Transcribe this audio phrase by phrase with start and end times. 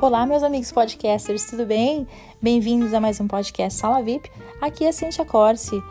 [0.00, 2.06] Olá, meus amigos podcasters, tudo bem?
[2.40, 4.30] Bem-vindos a mais um podcast Sala VIP.
[4.60, 5.82] Aqui é Cintia Corsi.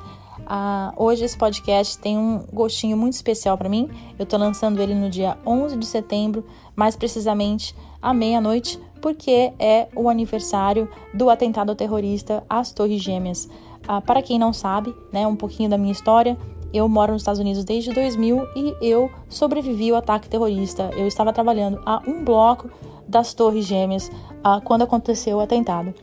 [0.45, 3.89] Ah, hoje esse podcast tem um gostinho muito especial para mim.
[4.17, 9.89] Eu estou lançando ele no dia 11 de setembro, mais precisamente à meia-noite, porque é
[9.93, 13.49] o aniversário do atentado terrorista às Torres Gêmeas.
[13.85, 16.37] Ah, para quem não sabe, né, um pouquinho da minha história,
[16.73, 20.91] eu moro nos Estados Unidos desde 2000 e eu sobrevivi ao ataque terrorista.
[20.95, 22.69] Eu estava trabalhando a um bloco
[23.07, 25.93] das Torres Gêmeas uh, quando aconteceu o atentado.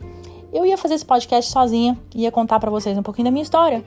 [0.51, 3.83] Eu ia fazer esse podcast sozinha, ia contar para vocês um pouquinho da minha história,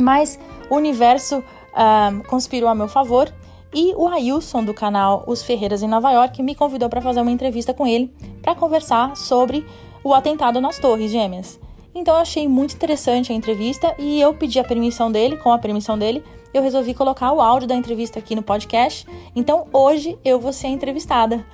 [0.00, 0.38] mas
[0.70, 3.32] o universo uh, conspirou a meu favor
[3.74, 7.30] e o Ailson do canal Os Ferreiras em Nova York me convidou para fazer uma
[7.30, 9.66] entrevista com ele para conversar sobre
[10.04, 11.58] o atentado nas Torres Gêmeas.
[11.94, 15.58] Então eu achei muito interessante a entrevista e eu pedi a permissão dele, com a
[15.58, 16.22] permissão dele,
[16.52, 19.06] eu resolvi colocar o áudio da entrevista aqui no podcast.
[19.34, 21.44] Então hoje eu vou ser entrevistada.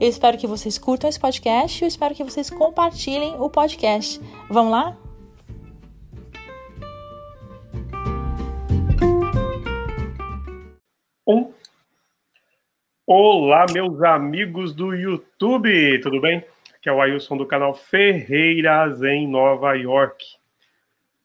[0.00, 4.20] Eu espero que vocês curtam esse podcast e eu espero que vocês compartilhem o podcast.
[4.50, 4.96] Vamos lá?
[11.26, 11.52] Um.
[13.06, 16.44] Olá, meus amigos do YouTube, tudo bem?
[16.74, 20.24] Aqui é o Ailson do canal Ferreiras em Nova York.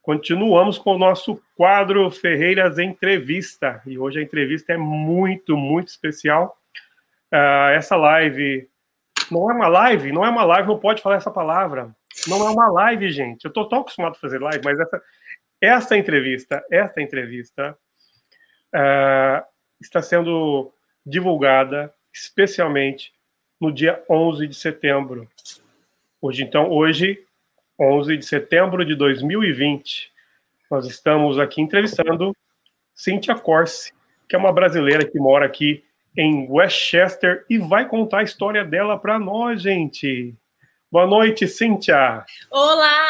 [0.00, 3.82] Continuamos com o nosso quadro Ferreiras Entrevista.
[3.84, 6.59] E hoje a entrevista é muito, muito especial
[7.32, 8.68] Uh, essa live
[9.30, 11.94] não é uma live, não é uma live, não pode falar essa palavra.
[12.26, 13.44] Não é uma live, gente.
[13.44, 15.02] Eu tô tão acostumado a fazer live, mas essa,
[15.60, 17.78] essa entrevista, esta entrevista
[18.74, 19.44] uh,
[19.80, 20.72] está sendo
[21.06, 23.12] divulgada especialmente
[23.60, 25.28] no dia 11 de setembro.
[26.20, 27.24] Hoje, então, hoje,
[27.78, 30.12] 11 de setembro de 2020,
[30.70, 32.34] nós estamos aqui entrevistando
[32.94, 33.92] Cíntia Corse,
[34.28, 35.84] que é uma brasileira que mora aqui
[36.16, 40.34] em Westchester e vai contar a história dela para nós, gente.
[40.90, 42.24] Boa noite, Cíntia.
[42.50, 43.06] Olá!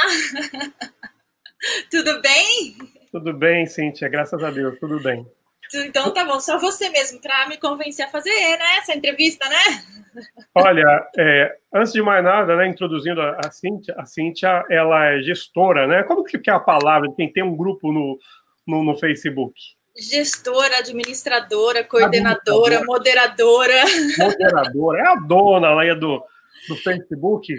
[1.91, 2.77] tudo bem?
[3.11, 5.27] Tudo bem, Cíntia, graças a Deus, tudo bem.
[5.75, 10.25] Então tá bom, só você mesmo para me convencer a fazer né, essa entrevista, né?
[10.55, 15.22] Olha, é, antes de mais nada, né, introduzindo a, a Cíntia, a Cíntia, ela é
[15.22, 16.03] gestora, né?
[16.03, 18.19] Como que é a palavra quem tem um grupo no,
[18.67, 19.55] no, no Facebook?
[19.97, 23.75] Gestora, administradora, coordenadora, administradora, moderadora.
[24.19, 26.23] Moderadora, é a dona lá do,
[26.69, 27.55] do Facebook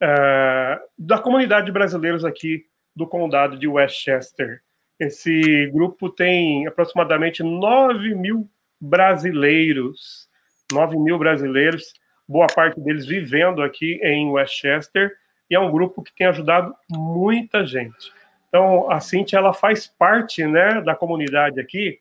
[0.00, 2.64] é, da comunidade de brasileiros aqui
[2.94, 4.60] do condado de Westchester.
[4.98, 8.48] Esse grupo tem aproximadamente 9 mil
[8.80, 10.28] brasileiros,
[10.72, 11.92] 9 mil brasileiros,
[12.26, 15.12] boa parte deles vivendo aqui em Westchester,
[15.50, 18.12] e é um grupo que tem ajudado muita gente.
[18.56, 21.98] Então, a Cintia, ela faz parte né, da comunidade aqui,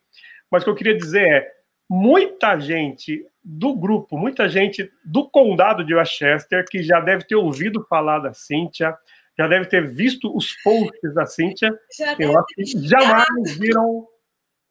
[0.50, 1.52] mas o que eu queria dizer é,
[1.90, 7.86] muita gente do grupo, muita gente do condado de Westchester que já deve ter ouvido
[7.90, 8.96] falar da Cíntia,
[9.38, 11.78] já deve ter visto os posts da Cíntia,
[12.18, 14.08] eu acho que jamais viram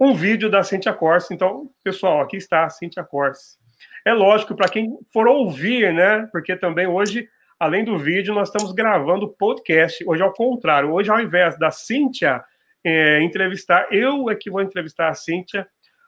[0.00, 1.34] um vídeo da Cíntia Corse.
[1.34, 3.59] Então, pessoal, aqui está a Cíntia Corse.
[4.06, 6.27] É lógico, para quem for ouvir, né?
[6.33, 7.28] Porque também hoje
[7.59, 10.04] além do vídeo, nós estamos gravando podcast.
[10.06, 12.44] Hoje, ao contrário, hoje, ao invés da Cíntia
[12.84, 15.66] é, entrevistar, eu é que vou entrevistar a Cíntia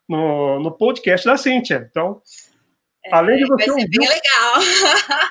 [0.08, 1.88] no, no podcast da Cíntia.
[1.90, 2.20] Então,
[3.04, 3.98] é, além de você ouvir.
[3.98, 4.54] Legal.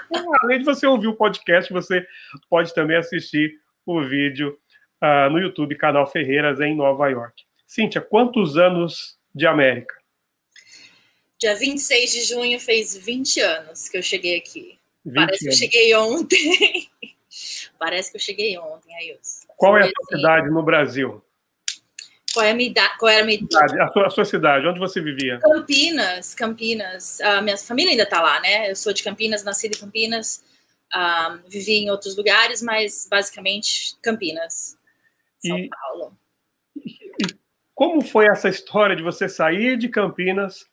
[0.41, 2.05] além de você ouvir o podcast, você
[2.49, 3.53] pode também assistir
[3.85, 4.57] o vídeo
[5.03, 7.43] uh, no YouTube, canal Ferreiras, em Nova York.
[7.67, 9.93] Cíntia, quantos anos de América?
[11.37, 14.79] Dia 26 de junho fez 20 anos que eu cheguei aqui.
[15.13, 16.89] Parece que eu cheguei ontem.
[17.77, 19.47] Parece que eu cheguei ontem, Ailson.
[19.57, 20.15] Qual é a sua assim.
[20.15, 21.21] cidade no Brasil?
[22.33, 23.79] Qual, é a minha, qual era a minha idade?
[23.79, 25.39] A sua, a sua, cidade, onde você vivia?
[25.39, 27.21] Campinas, Campinas.
[27.21, 28.69] A minha família ainda está lá, né?
[28.69, 30.43] Eu sou de Campinas, nasci em Campinas.
[30.93, 34.77] Um, vivi em outros lugares, mas basicamente Campinas,
[35.39, 36.17] São e, Paulo.
[36.75, 37.25] E
[37.73, 40.65] como foi essa história de você sair de Campinas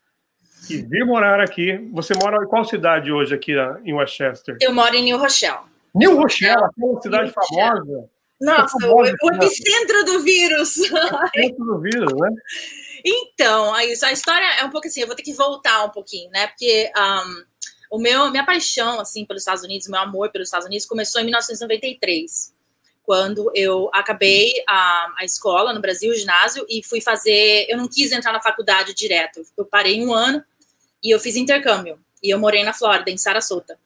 [0.70, 1.88] e vir morar aqui.
[1.92, 3.52] Você mora em qual cidade hoje aqui
[3.84, 4.56] em Westchester?
[4.60, 5.60] Eu moro em New Rochelle.
[5.94, 8.10] New Rochelle, aquela cidade famosa.
[8.40, 10.76] Nossa, famosa, o, o epicentro do vírus.
[10.76, 12.30] O epicentro do vírus, né?
[13.04, 16.46] Então, a história é um pouco assim, eu vou ter que voltar um pouquinho, né?
[16.46, 17.44] Porque um,
[17.96, 21.24] o meu, minha paixão, assim, pelos Estados Unidos, meu amor pelos Estados Unidos começou em
[21.24, 22.52] 1993
[23.02, 27.66] quando eu acabei a, a escola no Brasil, o ginásio, e fui fazer.
[27.68, 29.42] Eu não quis entrar na faculdade direto.
[29.56, 30.42] Eu parei um ano
[31.02, 31.98] e eu fiz intercâmbio.
[32.22, 33.78] E eu morei na Flórida, em Sarasota.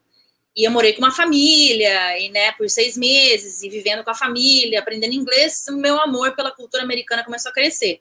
[0.56, 4.14] E eu morei com uma família, e, né, por seis meses, e vivendo com a
[4.14, 8.00] família, aprendendo inglês, o meu amor pela cultura americana começou a crescer.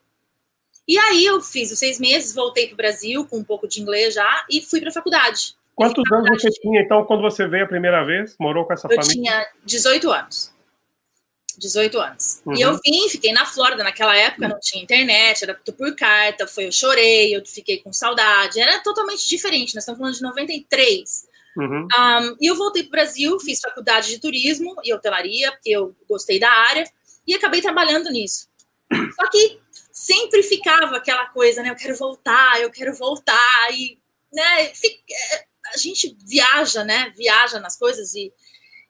[0.88, 3.80] E aí eu fiz os seis meses, voltei para o Brasil com um pouco de
[3.80, 5.54] inglês já, e fui para a faculdade.
[5.74, 8.34] Quantos anos você tinha, então, quando você veio a primeira vez?
[8.40, 9.12] Morou com essa eu família?
[9.12, 10.55] Eu tinha 18 anos.
[11.58, 12.42] 18 anos.
[12.44, 12.56] Uhum.
[12.56, 13.82] E eu vim, fiquei na Flórida.
[13.82, 16.46] Naquela época não tinha internet, era tudo por carta.
[16.46, 18.60] Foi, eu chorei, eu fiquei com saudade.
[18.60, 19.74] Era totalmente diferente.
[19.74, 21.26] Nós estamos falando de 93.
[21.56, 21.86] Uhum.
[21.86, 25.96] Um, e eu voltei para o Brasil, fiz faculdade de turismo e hotelaria, porque eu
[26.06, 26.84] gostei da área,
[27.26, 28.46] e acabei trabalhando nisso.
[29.14, 29.58] Só que
[29.90, 31.70] sempre ficava aquela coisa, né?
[31.70, 33.72] Eu quero voltar, eu quero voltar.
[33.72, 33.98] E,
[34.32, 34.72] né, é,
[35.74, 37.12] a gente viaja, né?
[37.16, 38.32] Viaja nas coisas e,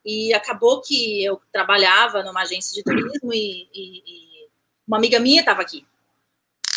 [0.07, 4.49] e acabou que eu trabalhava numa agência de turismo e, e, e
[4.87, 5.85] uma amiga minha estava aqui.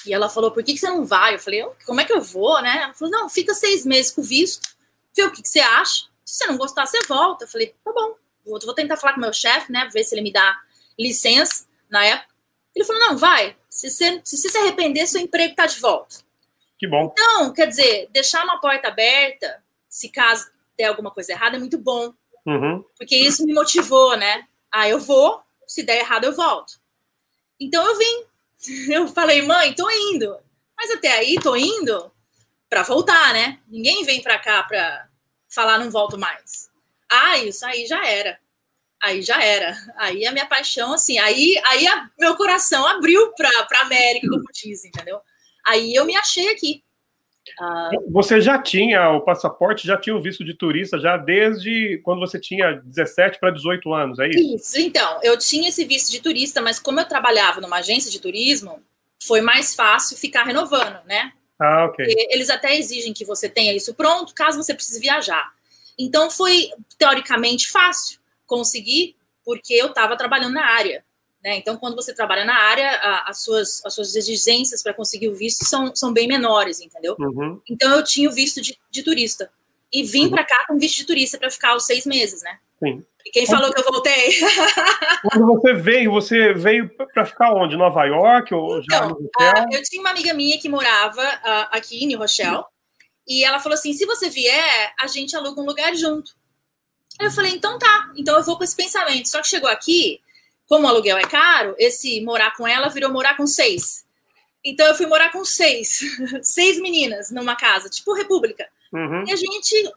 [0.04, 1.36] E ela falou, por que, que você não vai?
[1.36, 2.82] Eu falei, como é que eu vou, né?
[2.84, 4.68] Ela falou, não, fica seis meses com visto,
[5.16, 6.08] vê o que, que você acha.
[6.26, 7.44] Se você não gostar, você volta.
[7.44, 9.88] Eu falei, tá bom, vou, vou tentar falar com meu chefe, né?
[9.94, 10.60] Ver se ele me dá
[10.98, 12.34] licença na época.
[12.76, 13.56] Ele falou, não, vai.
[13.70, 16.18] Se você se, você se arrepender, seu emprego tá de volta.
[16.80, 17.12] Que bom.
[17.12, 21.78] Então, quer dizer, deixar uma porta aberta se caso der alguma coisa errada, é muito
[21.78, 22.12] bom.
[22.50, 22.84] Uhum.
[22.98, 24.48] Porque isso me motivou, né?
[24.72, 26.74] Ah, eu vou, se der errado, eu volto.
[27.60, 28.24] Então eu vim.
[28.92, 30.38] Eu falei, mãe, tô indo.
[30.76, 32.12] Mas até aí, tô indo
[32.70, 33.58] para voltar, né?
[33.68, 35.08] Ninguém vem para cá para
[35.48, 36.70] falar não volto mais.
[37.10, 38.38] Ah, isso aí já era.
[39.02, 39.78] Aí já era.
[39.96, 44.84] Aí a minha paixão, assim, aí, aí a, meu coração abriu para América, como diz,
[44.84, 45.22] entendeu?
[45.66, 46.84] Aí eu me achei aqui.
[47.60, 52.20] Ah, você já tinha o passaporte, já tinha o visto de turista, já desde quando
[52.20, 54.56] você tinha 17 para 18 anos, é isso?
[54.56, 58.20] Isso, então, eu tinha esse visto de turista, mas como eu trabalhava numa agência de
[58.20, 58.82] turismo,
[59.24, 61.34] foi mais fácil ficar renovando, né?
[61.60, 62.06] Ah, ok.
[62.30, 65.52] Eles até exigem que você tenha isso pronto, caso você precise viajar.
[65.98, 71.04] Então foi, teoricamente, fácil conseguir, porque eu estava trabalhando na área.
[71.44, 71.58] Né?
[71.58, 75.36] Então, quando você trabalha na área, a, as, suas, as suas exigências para conseguir o
[75.36, 77.16] visto são, são bem menores, entendeu?
[77.18, 77.62] Uhum.
[77.70, 79.50] Então, eu tinha o visto de, de turista.
[79.92, 80.32] E vim uhum.
[80.32, 82.60] para cá com visto de turista para ficar os seis meses, né?
[82.84, 83.04] Sim.
[83.26, 84.40] E quem falou que eu voltei?
[85.30, 87.76] Quando você veio, você veio para ficar onde?
[87.76, 92.04] Nova York ou então, já uh, eu tinha uma amiga minha que morava uh, aqui
[92.04, 92.64] em New Rochelle.
[93.28, 96.32] E ela falou assim: se você vier, a gente aluga um lugar junto.
[97.20, 98.12] Aí eu falei: então tá.
[98.16, 99.28] Então eu vou com esse pensamento.
[99.28, 100.22] Só que chegou aqui,
[100.70, 104.06] como o aluguel é caro, esse morar com ela virou morar com seis.
[104.64, 106.00] Então eu fui morar com seis,
[106.44, 108.70] seis meninas numa casa, tipo República.
[108.94, 109.24] Uhum.
[109.28, 109.92] E a gente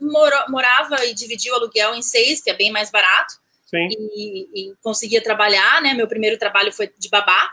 [0.48, 3.34] morava e dividia o aluguel em seis, que é bem mais barato.
[3.66, 3.88] Sim.
[3.90, 5.92] E, e conseguia trabalhar, né?
[5.92, 7.50] Meu primeiro trabalho foi de babá,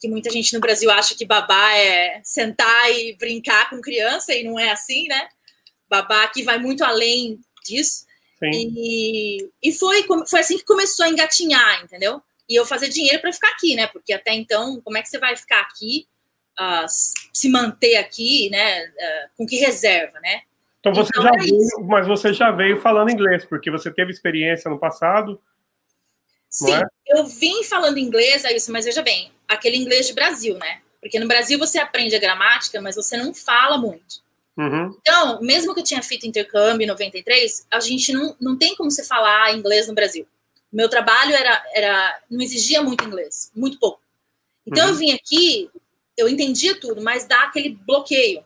[0.00, 4.44] que muita gente no Brasil acha que babá é sentar e brincar com criança, e
[4.44, 5.28] não é assim, né?
[5.88, 8.04] Babá que vai muito além disso.
[8.38, 8.50] Sim.
[8.52, 12.22] E, e foi, foi assim que começou a engatinhar, entendeu?
[12.50, 13.86] E eu fazer dinheiro para ficar aqui, né?
[13.86, 16.08] Porque até então, como é que você vai ficar aqui,
[16.58, 16.84] uh,
[17.32, 18.86] se manter aqui, né?
[18.86, 20.42] Uh, com que reserva, né?
[20.80, 21.80] Então você então, já veio, isso.
[21.82, 25.40] mas você já veio falando inglês, porque você teve experiência no passado.
[26.48, 26.82] Sim, é?
[27.06, 30.80] eu vim falando inglês, é isso, mas veja bem, aquele inglês de Brasil, né?
[31.00, 34.28] Porque no Brasil você aprende a gramática, mas você não fala muito.
[34.56, 34.98] Uhum.
[35.00, 38.90] Então, mesmo que eu tinha feito intercâmbio em 93, a gente não, não tem como
[38.90, 40.26] você falar inglês no Brasil
[40.72, 44.00] meu trabalho era, era não exigia muito inglês, muito pouco.
[44.66, 44.90] Então uhum.
[44.90, 45.70] eu vim aqui,
[46.16, 48.44] eu entendia tudo, mas dá aquele bloqueio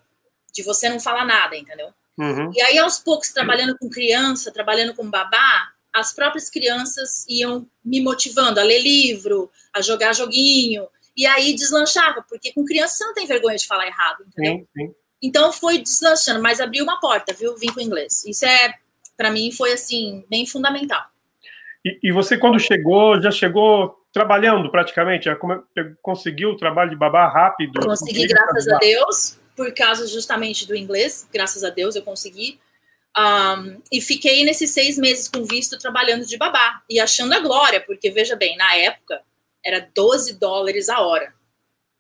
[0.53, 1.93] de você não falar nada, entendeu?
[2.17, 2.53] Uhum.
[2.55, 8.01] E aí aos poucos trabalhando com criança, trabalhando com babá, as próprias crianças iam me
[8.01, 13.15] motivando a ler livro, a jogar joguinho, e aí deslanchava, porque com criança você não
[13.15, 14.59] tem vergonha de falar errado, entendeu?
[14.59, 14.95] Sim, sim.
[15.23, 17.57] Então foi deslanchando, mas abriu uma porta, viu?
[17.57, 18.25] Vim com inglês.
[18.27, 18.75] Isso é,
[19.17, 21.03] para mim, foi assim, bem fundamental.
[21.85, 25.27] E, e, você, quando chegou, já chegou trabalhando praticamente?
[25.27, 25.37] Já
[26.01, 27.81] conseguiu o trabalho de babá rápido?
[27.81, 31.29] Consegui, graças a Deus, por causa justamente do inglês.
[31.33, 32.59] Graças a Deus eu consegui.
[33.17, 37.81] Um, e fiquei nesses seis meses com visto trabalhando de babá e achando a glória,
[37.81, 39.23] porque veja bem, na época
[39.65, 41.33] era 12 dólares a hora.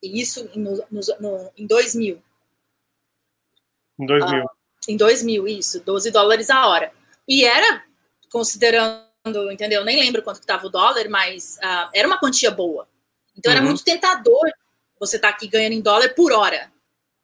[0.03, 2.21] E isso no, no, no, em 2000.
[4.00, 4.45] Em 2000.
[4.45, 4.49] Uh,
[4.88, 6.93] em 2000, isso, 12 dólares a hora.
[7.29, 7.85] E era,
[8.31, 9.13] considerando
[9.50, 9.85] entendeu?
[9.85, 12.87] Nem lembro quanto estava o dólar, mas uh, era uma quantia boa.
[13.37, 13.59] Então uhum.
[13.59, 14.50] era muito tentador
[14.99, 16.71] você estar tá aqui ganhando em dólar por hora,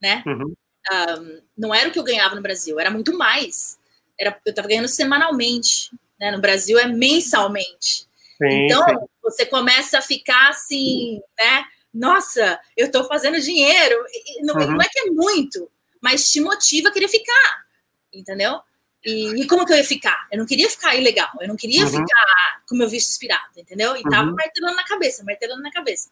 [0.01, 0.23] né?
[0.25, 0.47] Uhum.
[0.47, 0.55] Um,
[0.89, 3.77] ah, não era o que eu ganhava no Brasil, era muito mais.
[4.19, 6.31] Era, eu estava ganhando semanalmente, né?
[6.31, 8.07] No Brasil é mensalmente.
[8.37, 8.95] Sim, então sim.
[9.21, 11.65] você começa a ficar assim, né?
[11.93, 14.03] Nossa, eu estou fazendo dinheiro.
[14.41, 14.71] Não, uhum.
[14.71, 15.69] não é que é muito,
[16.01, 17.65] mas te motiva a querer ficar,
[18.11, 18.59] entendeu?
[19.03, 20.27] E, e, como que eu ia ficar?
[20.31, 21.89] Eu não queria ficar ilegal, eu não queria uhum.
[21.89, 23.95] ficar com meu visto expirado, entendeu?
[23.95, 24.35] E tava uhum.
[24.35, 26.09] martelando na cabeça, martelando na cabeça.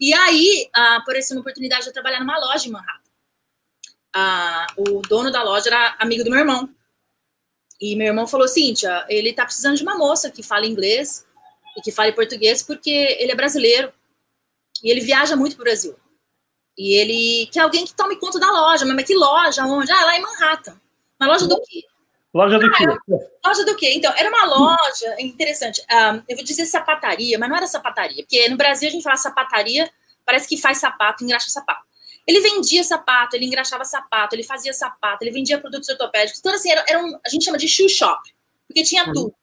[0.00, 3.06] E aí uh, apareceu uma oportunidade de eu trabalhar numa loja em Manhattan.
[4.16, 6.68] Uh, o dono da loja era amigo do meu irmão.
[7.80, 11.26] E meu irmão falou: Cíntia, ele tá precisando de uma moça que fale inglês
[11.76, 13.92] e que fale português, porque ele é brasileiro.
[14.82, 15.96] E ele viaja muito pro Brasil.
[16.76, 18.84] E ele quer alguém que tome conta da loja.
[18.84, 19.64] Mas que loja?
[19.64, 19.90] Onde?
[19.92, 20.80] Ah, lá em Manhattan.
[21.20, 21.84] Uma loja do quê?
[22.36, 22.84] Loja do quê?
[23.42, 23.94] Ah, loja do quê?
[23.94, 25.80] Então, era uma loja interessante.
[25.90, 28.22] Um, eu vou dizer sapataria, mas não era sapataria.
[28.22, 29.90] Porque no Brasil a gente fala sapataria,
[30.24, 31.80] parece que faz sapato, engraxa sapato.
[32.26, 36.38] Ele vendia sapato, ele engraxava sapato, ele fazia sapato, ele vendia produtos ortopédicos.
[36.40, 38.20] Então, assim, era, era um, a gente chama de shoe shop,
[38.66, 39.12] porque tinha uhum.
[39.12, 39.34] tudo.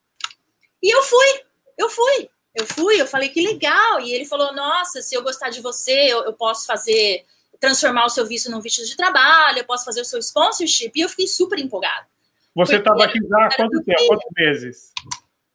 [0.82, 1.42] E eu fui,
[1.78, 2.30] eu fui.
[2.54, 4.02] Eu fui, eu falei que legal.
[4.02, 7.26] E ele falou: Nossa, se eu gostar de você, eu, eu posso fazer,
[7.60, 10.92] transformar o seu visto num visto de trabalho, eu posso fazer o seu sponsorship.
[10.94, 12.13] E eu fiquei super empolgada.
[12.56, 14.08] Você estava aqui já há quanto tempo?
[14.08, 14.94] Quantos meses?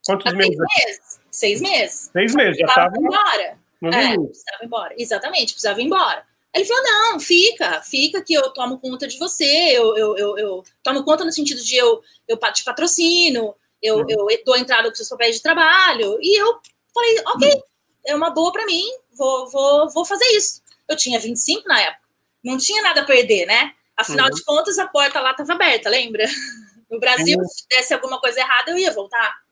[0.05, 0.57] Quantos há meses?
[0.57, 1.21] Seis meses.
[1.31, 2.11] Seis meses.
[2.13, 3.59] Seis meses, já estava embora.
[3.85, 4.95] É, precisava ir embora.
[4.99, 6.25] Exatamente, precisava ir embora.
[6.53, 10.65] Ele falou: não, fica, fica que eu tomo conta de você, eu, eu, eu, eu
[10.83, 14.07] tomo conta no sentido de eu, eu te patrocino, eu, uhum.
[14.09, 16.19] eu dou entrada com seus papéis de trabalho.
[16.21, 16.59] E eu
[16.93, 17.63] falei, ok,
[18.07, 20.63] é uma boa para mim, vou, vou, vou fazer isso.
[20.89, 22.03] Eu tinha 25 na época,
[22.43, 23.73] não tinha nada a perder, né?
[23.97, 24.35] Afinal uhum.
[24.35, 26.25] de contas, a porta lá estava aberta, lembra?
[26.91, 29.43] No Brasil, se desse alguma coisa errada, eu ia voltar.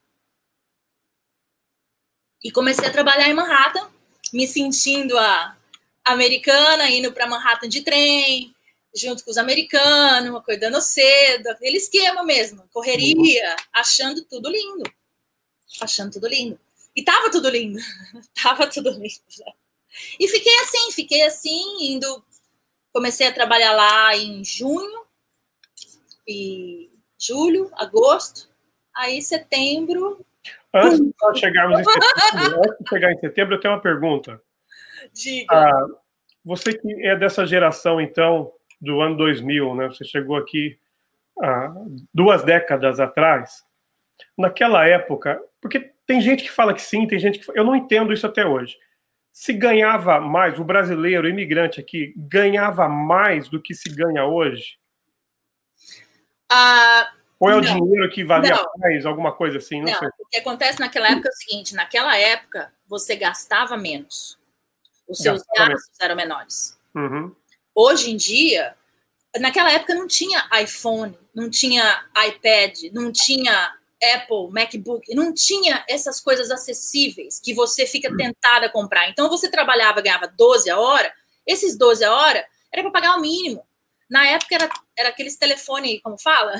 [2.43, 3.90] E comecei a trabalhar em Manhattan,
[4.33, 5.57] me sentindo a
[6.05, 8.55] americana, indo para Manhattan de trem,
[8.95, 14.85] junto com os americanos, acordando cedo, aquele esquema mesmo, correria, achando tudo lindo.
[15.81, 16.59] Achando tudo lindo.
[16.95, 17.78] E tava tudo lindo.
[18.43, 19.11] tava tudo lindo.
[20.19, 22.25] E fiquei assim, fiquei assim, indo.
[22.93, 25.05] Comecei a trabalhar lá em junho,
[26.26, 26.90] e
[27.26, 28.49] julho, agosto,
[28.95, 30.25] aí setembro.
[30.73, 34.40] Antes de chegarmos em setembro, antes de chegar em setembro, eu tenho uma pergunta.
[35.12, 35.54] Diga.
[35.54, 35.87] Ah,
[36.45, 39.88] você que é dessa geração, então, do ano 2000, né?
[39.88, 40.78] Você chegou aqui
[41.40, 41.75] há
[42.12, 43.64] duas décadas atrás.
[44.37, 47.59] Naquela época, porque tem gente que fala que sim, tem gente que.
[47.59, 48.76] Eu não entendo isso até hoje.
[49.33, 54.78] Se ganhava mais, o brasileiro, o imigrante aqui, ganhava mais do que se ganha hoje?
[56.50, 58.66] Ah, Ou é não, o dinheiro que valia não.
[58.78, 59.81] mais, alguma coisa assim?
[59.81, 60.09] Não, não sei.
[60.19, 64.38] O que acontece naquela época é o seguinte: naquela época você gastava menos.
[65.09, 66.78] Os seus gastava gastos eram menores.
[66.95, 67.35] Uhum.
[67.75, 68.75] Hoje em dia,
[69.38, 73.75] naquela época não tinha iPhone, não tinha iPad, não tinha
[74.14, 79.09] Apple, MacBook, não tinha essas coisas acessíveis que você fica tentada a comprar.
[79.09, 81.12] Então você trabalhava, ganhava 12 a hora,
[81.47, 83.64] esses 12 a hora era para pagar o mínimo.
[84.09, 86.55] Na época era, era aqueles telefones, como fala?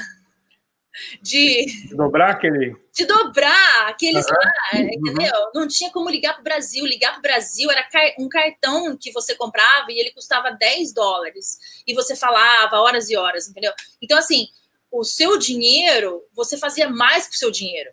[1.21, 2.76] De, de dobrar aquele.
[2.93, 4.35] De dobrar aqueles uhum.
[4.35, 5.35] lá, entendeu?
[5.35, 5.50] Uhum.
[5.55, 6.87] Não tinha como ligar para o Brasil.
[6.87, 7.87] Ligar para o Brasil era
[8.19, 11.59] um cartão que você comprava e ele custava 10 dólares.
[11.87, 13.73] E você falava horas e horas, entendeu?
[14.00, 14.49] Então, assim,
[14.91, 17.91] o seu dinheiro, você fazia mais que o seu dinheiro.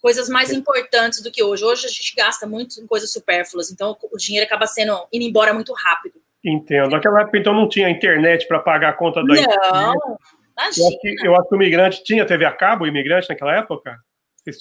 [0.00, 1.64] Coisas mais importantes do que hoje.
[1.64, 5.54] Hoje a gente gasta muito em coisas supérfluas, então o dinheiro acaba sendo indo embora
[5.54, 6.20] muito rápido.
[6.44, 6.90] Entendo.
[6.90, 9.98] Naquela época, então, não tinha internet para pagar a conta da não, internet.
[10.56, 13.56] Eu acho, que, eu acho que o imigrante tinha TV a cabo, o imigrante naquela
[13.56, 13.98] época?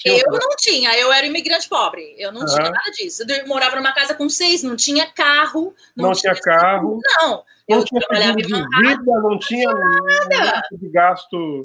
[0.06, 2.48] Eu não tinha, eu era imigrante pobre, eu não uhum.
[2.48, 3.24] tinha nada disso.
[3.28, 5.76] Eu morava numa casa com seis, não tinha carro.
[5.96, 7.00] Não, não tinha, tinha carro.
[7.20, 11.62] Não, não eu tinha trabalhava em vida, não tinha nada de gasto.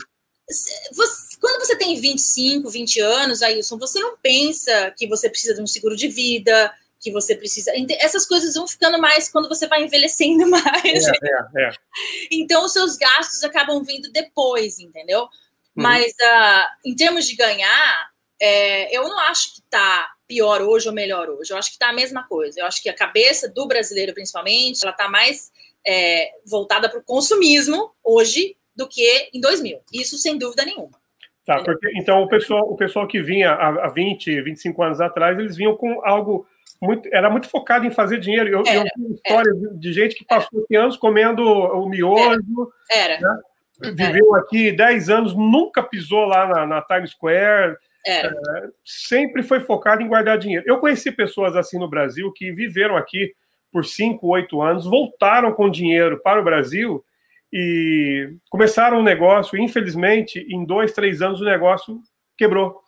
[0.49, 5.62] Você, quando você tem 25, 20 anos, Ailson, você não pensa que você precisa de
[5.62, 6.73] um seguro de vida,
[7.09, 7.73] que você precisa.
[7.99, 11.07] Essas coisas vão ficando mais quando você vai envelhecendo mais.
[11.07, 11.11] É,
[11.57, 11.71] é, é.
[12.31, 15.23] Então, os seus gastos acabam vindo depois, entendeu?
[15.23, 15.29] Uhum.
[15.75, 18.11] Mas, uh, em termos de ganhar,
[18.41, 21.53] é, eu não acho que está pior hoje ou melhor hoje.
[21.53, 22.61] Eu acho que está a mesma coisa.
[22.61, 25.50] Eu acho que a cabeça do brasileiro, principalmente, ela está mais
[25.87, 29.81] é, voltada para o consumismo hoje do que em 2000.
[29.93, 30.99] Isso sem dúvida nenhuma.
[31.49, 35.57] Tá, porque, então o pessoal, o pessoal que vinha há 20, 25 anos atrás, eles
[35.57, 36.47] vinham com algo
[36.80, 38.49] muito, era muito focado em fazer dinheiro.
[38.49, 40.85] Eu, era, eu vi histórias de gente que passou era.
[40.85, 42.73] anos comendo o miojo.
[42.90, 43.20] Era.
[43.20, 43.92] Né?
[43.94, 47.76] Viveu aqui 10 anos, nunca pisou lá na, na Times Square.
[48.06, 48.30] É,
[48.85, 50.64] sempre foi focado em guardar dinheiro.
[50.66, 53.32] Eu conheci pessoas assim no Brasil que viveram aqui
[53.70, 57.04] por 5, 8 anos, voltaram com dinheiro para o Brasil
[57.52, 59.58] e começaram um negócio.
[59.58, 62.00] Infelizmente, em dois, três anos, o negócio
[62.37, 62.80] quebrou.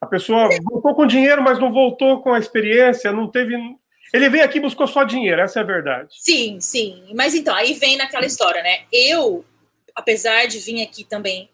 [0.00, 3.54] A pessoa voltou com dinheiro, mas não voltou com a experiência, não teve.
[4.12, 6.08] Ele veio aqui e buscou só dinheiro, essa é a verdade.
[6.10, 7.12] Sim, sim.
[7.14, 8.84] Mas então, aí vem naquela história, né?
[8.92, 9.44] Eu,
[9.94, 11.50] apesar de vir aqui também,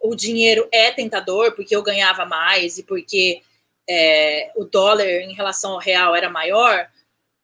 [0.00, 3.42] o dinheiro é tentador, porque eu ganhava mais e porque
[3.88, 6.88] é, o dólar em relação ao real era maior.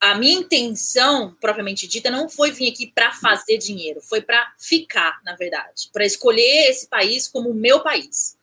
[0.01, 5.21] A minha intenção, propriamente dita, não foi vir aqui para fazer dinheiro, foi para ficar,
[5.25, 8.37] na verdade, para escolher esse país como o meu país.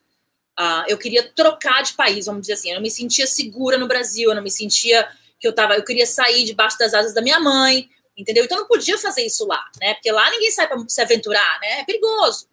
[0.59, 2.69] Uh, eu queria trocar de país, vamos dizer assim.
[2.69, 5.07] Eu não me sentia segura no Brasil, eu não me sentia
[5.39, 5.75] que eu tava.
[5.75, 8.43] Eu queria sair debaixo das asas da minha mãe, entendeu?
[8.43, 9.95] Então eu não podia fazer isso lá, né?
[9.95, 11.79] Porque lá ninguém sai para se aventurar, né?
[11.79, 12.47] É perigoso.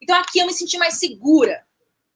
[0.00, 1.64] Então aqui eu me senti mais segura,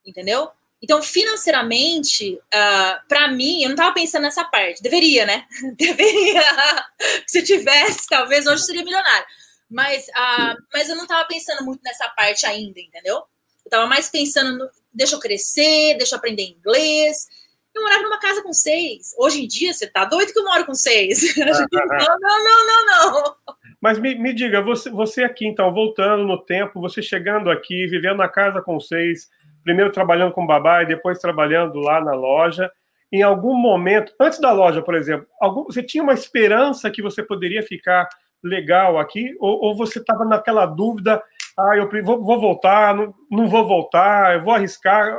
[0.05, 0.51] entendeu?
[0.83, 4.83] Então, financeiramente, uh, ah, para mim, eu não estava pensando nessa parte.
[4.83, 5.47] Deveria, né?
[5.77, 6.43] Deveria.
[7.27, 9.27] Se tivesse, talvez hoje seria milionário.
[9.69, 13.17] Mas, uh, mas eu não estava pensando muito nessa parte ainda, entendeu?
[13.17, 13.25] Eu
[13.65, 17.29] estava mais pensando no, deixa eu crescer, deixa eu aprender inglês.
[17.75, 19.15] Eu morava numa casa com seis.
[19.19, 21.21] Hoje em dia, você tá doido que eu moro com seis?
[21.37, 23.37] não, não, não, não, não.
[23.81, 28.17] Mas me, me diga, você, você aqui, então, voltando no tempo, você chegando aqui, vivendo
[28.17, 29.29] na casa com seis,
[29.63, 32.73] primeiro trabalhando com babá e depois trabalhando lá na loja.
[33.13, 37.23] Em algum momento, antes da loja, por exemplo, algum, você tinha uma esperança que você
[37.23, 38.09] poderia ficar
[38.43, 39.37] legal aqui?
[39.39, 41.23] Ou, ou você estava naquela dúvida,
[41.57, 45.17] ah, eu vou, vou voltar, não, não, vou voltar, eu vou arriscar?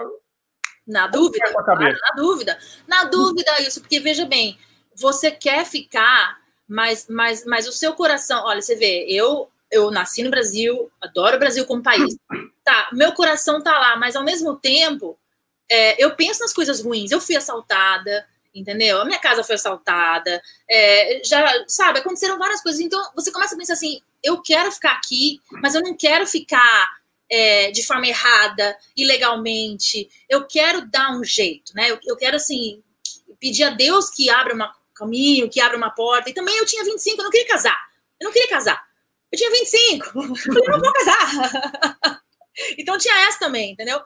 [0.85, 4.57] Na dúvida, ah, na dúvida, na dúvida isso, porque veja bem,
[4.95, 10.23] você quer ficar, mas, mas, mas o seu coração, olha, você vê, eu eu nasci
[10.23, 12.15] no Brasil, adoro o Brasil como país.
[12.63, 15.17] Tá, meu coração tá lá, mas ao mesmo tempo,
[15.69, 17.11] é, eu penso nas coisas ruins.
[17.11, 19.01] Eu fui assaltada, entendeu?
[19.01, 22.79] A minha casa foi assaltada, é, já, sabe, aconteceram várias coisas.
[22.81, 26.89] Então, você começa a pensar assim: eu quero ficar aqui, mas eu não quero ficar
[27.29, 30.09] é, de forma errada, ilegalmente.
[30.29, 31.91] Eu quero dar um jeito, né?
[31.91, 32.81] Eu, eu quero, assim,
[33.39, 36.29] pedir a Deus que abra um caminho, que abra uma porta.
[36.29, 37.79] E também eu tinha 25, eu não queria casar.
[38.19, 38.81] Eu não queria casar.
[39.31, 40.05] Eu tinha 25.
[40.15, 42.21] Eu falei, não vou casar.
[42.77, 44.01] então tinha essa também, entendeu?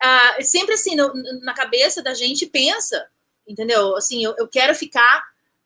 [0.00, 3.08] Ah, sempre assim, no, na cabeça da gente pensa,
[3.46, 3.96] entendeu?
[3.96, 5.20] Assim, eu, eu quero ficar,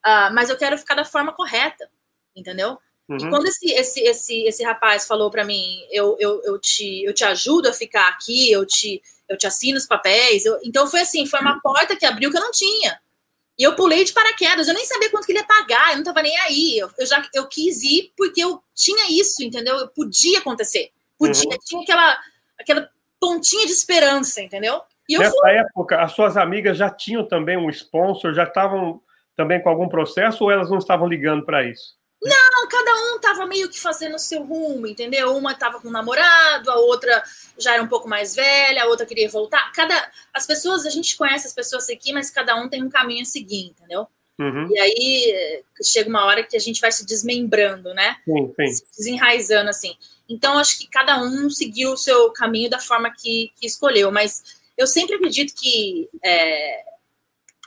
[0.06, 1.90] uh, mas eu quero ficar da forma correta,
[2.34, 2.78] entendeu?
[3.10, 3.16] Uhum.
[3.16, 7.12] E quando esse, esse, esse, esse rapaz falou para mim, eu, eu, eu, te, eu
[7.12, 10.44] te ajudo a ficar aqui, eu te, eu te assino os papéis.
[10.44, 13.00] Eu, então foi assim, foi uma porta que abriu que eu não tinha.
[13.58, 16.04] E eu pulei de paraquedas, eu nem sabia quanto que ele ia pagar, eu não
[16.04, 16.78] tava nem aí.
[16.78, 19.76] Eu, eu já eu quis ir porque eu tinha isso, entendeu?
[19.76, 20.90] Eu podia acontecer.
[21.18, 21.58] Podia, uhum.
[21.64, 22.18] tinha aquela,
[22.58, 24.80] aquela pontinha de esperança, entendeu?
[25.08, 25.50] E Nessa fui.
[25.50, 29.02] época, as suas amigas já tinham também um sponsor, já estavam
[29.34, 31.98] também com algum processo ou elas não estavam ligando para isso?
[32.22, 35.34] Não, cada um tava meio que fazendo o seu rumo, entendeu?
[35.34, 37.22] Uma tava com um namorado, a outra
[37.58, 39.72] já era um pouco mais velha, a outra queria voltar.
[39.72, 43.22] Cada as pessoas, a gente conhece as pessoas aqui, mas cada um tem um caminho
[43.22, 44.06] a seguir, entendeu?
[44.38, 44.68] Uhum.
[44.70, 48.16] E aí chega uma hora que a gente vai se desmembrando, né?
[48.24, 48.68] Sim, sim.
[48.68, 49.96] Se desenraizando assim.
[50.28, 54.60] Então acho que cada um seguiu o seu caminho da forma que, que escolheu, mas
[54.76, 56.84] eu sempre acredito que é,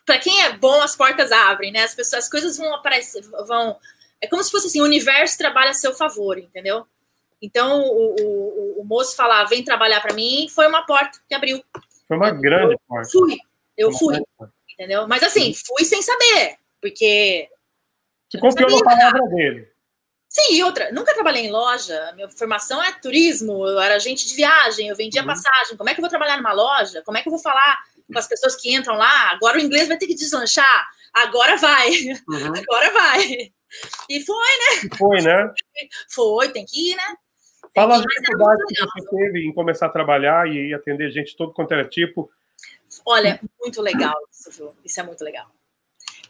[0.05, 1.83] para quem é bom as portas abrem, né?
[1.83, 3.77] As pessoas, as coisas vão aparecer, vão
[4.23, 6.87] é como se fosse assim, o universo trabalha a seu favor, entendeu?
[7.41, 11.61] Então, o, o, o moço falar, vem trabalhar para mim, foi uma porta que abriu.
[12.07, 13.09] Foi uma grande porta.
[13.11, 13.35] Fui,
[13.77, 14.17] eu fui,
[14.71, 15.05] entendeu?
[15.09, 17.49] Mas assim, fui sem saber, porque...
[18.31, 19.67] Você confiou na palavra dele.
[20.29, 24.35] Sim, e outra, nunca trabalhei em loja, minha formação é turismo, eu era agente de
[24.35, 25.27] viagem, eu vendia uhum.
[25.27, 27.03] passagem, como é que eu vou trabalhar numa loja?
[27.03, 27.77] Como é que eu vou falar
[28.11, 29.31] com as pessoas que entram lá?
[29.31, 32.53] Agora o inglês vai ter que deslanchar, agora vai, uhum.
[32.55, 33.51] agora vai.
[34.09, 34.89] E foi, né?
[34.91, 35.53] E foi, né?
[36.09, 37.17] Foi, tem que ir, né?
[37.73, 41.73] Fala a dificuldade que você teve em começar a trabalhar e atender gente todo quanto
[41.73, 42.29] era tipo.
[43.05, 44.75] Olha, muito legal isso, viu?
[44.85, 45.47] Isso é muito legal.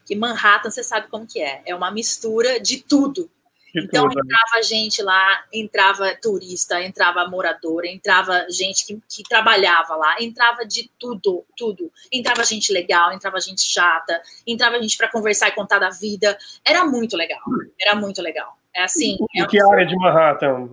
[0.06, 1.62] Que Manhattan, você sabe como que é.
[1.65, 3.29] É uma mistura de tudo.
[3.75, 4.13] Então né?
[4.15, 10.91] entrava gente lá, entrava turista, entrava morador, entrava gente que, que trabalhava lá, entrava de
[10.99, 11.91] tudo, tudo.
[12.12, 16.38] Entrava gente legal, entrava gente chata, entrava gente para conversar e contar da vida.
[16.63, 17.41] Era muito legal,
[17.81, 18.57] era muito legal.
[18.75, 19.17] É assim.
[19.36, 20.69] Em é que área de Manhattan?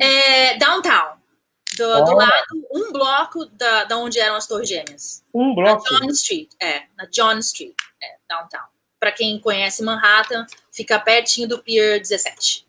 [0.00, 1.22] É, downtown.
[1.76, 2.04] Do, oh.
[2.04, 5.24] do, lado, um bloco da, da onde eram as Torres Gêmeas.
[5.34, 5.82] Um bloco?
[5.92, 8.73] Na John Street, é, na John Street, é, downtown
[9.04, 12.66] para quem conhece Manhattan, fica pertinho do Pier 17.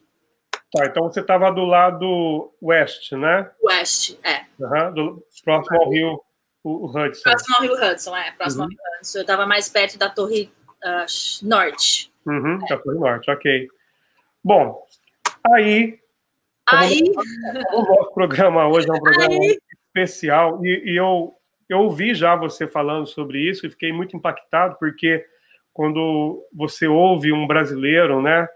[0.74, 3.50] Tá, então você estava do lado oeste, né?
[3.64, 4.42] Oeste, é.
[4.60, 6.22] Uhum, do, próximo ao rio
[6.62, 7.22] o, Hudson.
[7.24, 8.32] Próximo ao rio Hudson, é.
[8.32, 8.70] Próximo uhum.
[8.70, 9.18] ao rio Hudson.
[9.18, 10.52] Eu estava mais perto da torre
[10.84, 12.12] uh, norte.
[12.26, 12.68] Uhum, é.
[12.68, 13.68] Da torre norte, ok.
[14.44, 14.86] Bom,
[15.54, 15.98] aí...
[16.68, 17.02] Aí...
[17.72, 19.58] O nosso programa hoje é um programa aí...
[19.88, 21.34] especial e, e eu,
[21.70, 25.26] eu ouvi já você falando sobre isso e fiquei muito impactado porque
[25.76, 28.48] quando você ouve um brasileiro, né,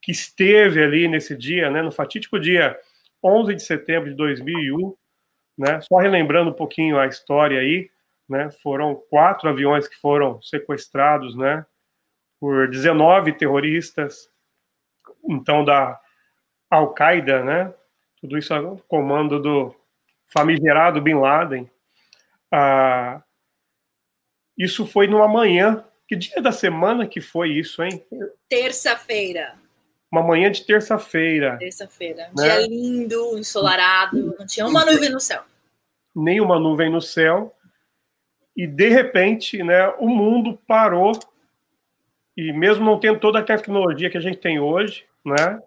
[0.00, 2.78] que esteve ali nesse dia, né, no fatídico dia
[3.22, 4.94] 11 de setembro de 2001,
[5.58, 7.90] né, só relembrando um pouquinho a história aí,
[8.28, 11.66] né, foram quatro aviões que foram sequestrados, né,
[12.38, 14.30] por 19 terroristas,
[15.28, 16.00] então da
[16.70, 17.74] Al-Qaeda, né,
[18.20, 19.74] tudo isso a comando do
[20.32, 21.68] famigerado Bin Laden.
[22.52, 23.22] Ah,
[24.56, 25.84] isso foi numa manhã.
[26.08, 28.02] Que dia da semana que foi isso, hein?
[28.48, 29.54] Terça-feira.
[30.10, 31.58] Uma manhã de terça-feira.
[31.58, 32.30] Terça-feira.
[32.32, 32.48] Um né?
[32.48, 35.42] dia lindo, ensolarado, não tinha uma nuvem no céu.
[36.16, 37.54] Nenhuma nuvem no céu.
[38.56, 41.12] E de repente, né, o mundo parou.
[42.34, 45.62] E mesmo não tendo toda a tecnologia que a gente tem hoje, né?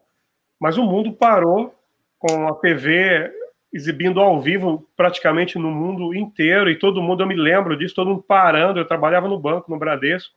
[0.60, 1.76] Mas o mundo parou
[2.18, 3.32] com a TV
[3.74, 8.10] exibindo ao vivo praticamente no mundo inteiro e todo mundo, eu me lembro disso, todo
[8.10, 8.80] mundo parando.
[8.80, 10.34] Eu trabalhava no banco, no Bradesco.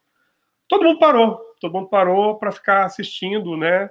[0.68, 3.90] Todo mundo parou, todo mundo parou para ficar assistindo, né?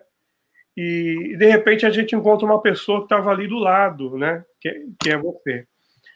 [0.76, 4.44] E, de repente a gente encontra uma pessoa que estava ali do lado, né?
[4.60, 5.68] Que, que é você.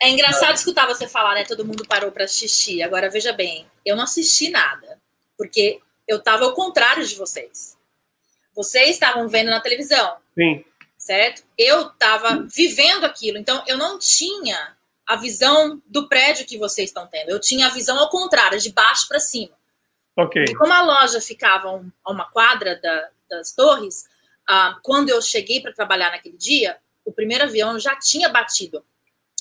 [0.02, 1.44] É engraçado escutar você falar, né?
[1.44, 2.82] Todo mundo parou para assistir.
[2.82, 5.00] Agora veja bem, eu não assisti nada,
[5.38, 7.78] porque eu estava ao contrário de vocês.
[8.56, 10.16] Vocês estavam vendo na televisão.
[10.34, 10.64] Sim
[10.98, 11.44] certo?
[11.58, 17.08] Eu estava vivendo aquilo, então eu não tinha a visão do prédio que vocês estão
[17.08, 17.30] tendo.
[17.30, 19.56] Eu tinha a visão ao contrário, de baixo para cima.
[20.18, 20.44] Ok.
[20.44, 21.70] E como a loja ficava
[22.04, 24.06] a uma quadra da, das torres,
[24.50, 28.84] ah, quando eu cheguei para trabalhar naquele dia, o primeiro avião já tinha batido.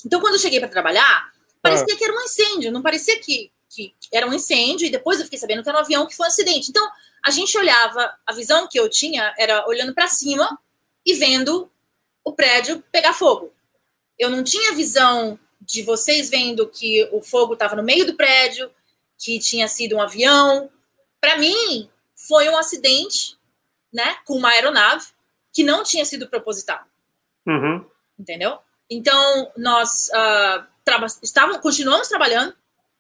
[0.05, 1.97] Então, quando eu cheguei para trabalhar, parecia ah.
[1.97, 5.39] que era um incêndio, não parecia que, que era um incêndio, e depois eu fiquei
[5.39, 6.71] sabendo que era um avião que foi um acidente.
[6.71, 6.89] Então,
[7.25, 10.57] a gente olhava, a visão que eu tinha era olhando para cima
[11.07, 11.71] e vendo
[12.25, 13.53] o prédio pegar fogo.
[14.19, 18.71] Eu não tinha visão de vocês vendo que o fogo estava no meio do prédio,
[19.17, 20.69] que tinha sido um avião.
[21.21, 23.39] Para mim, foi um acidente,
[23.93, 25.07] né, com uma aeronave
[25.53, 26.81] que não tinha sido proposital.
[27.47, 27.85] Uhum.
[28.19, 28.59] Entendeu?
[28.91, 30.65] Então, nós uh,
[31.23, 32.55] estávamos, continuamos trabalhando.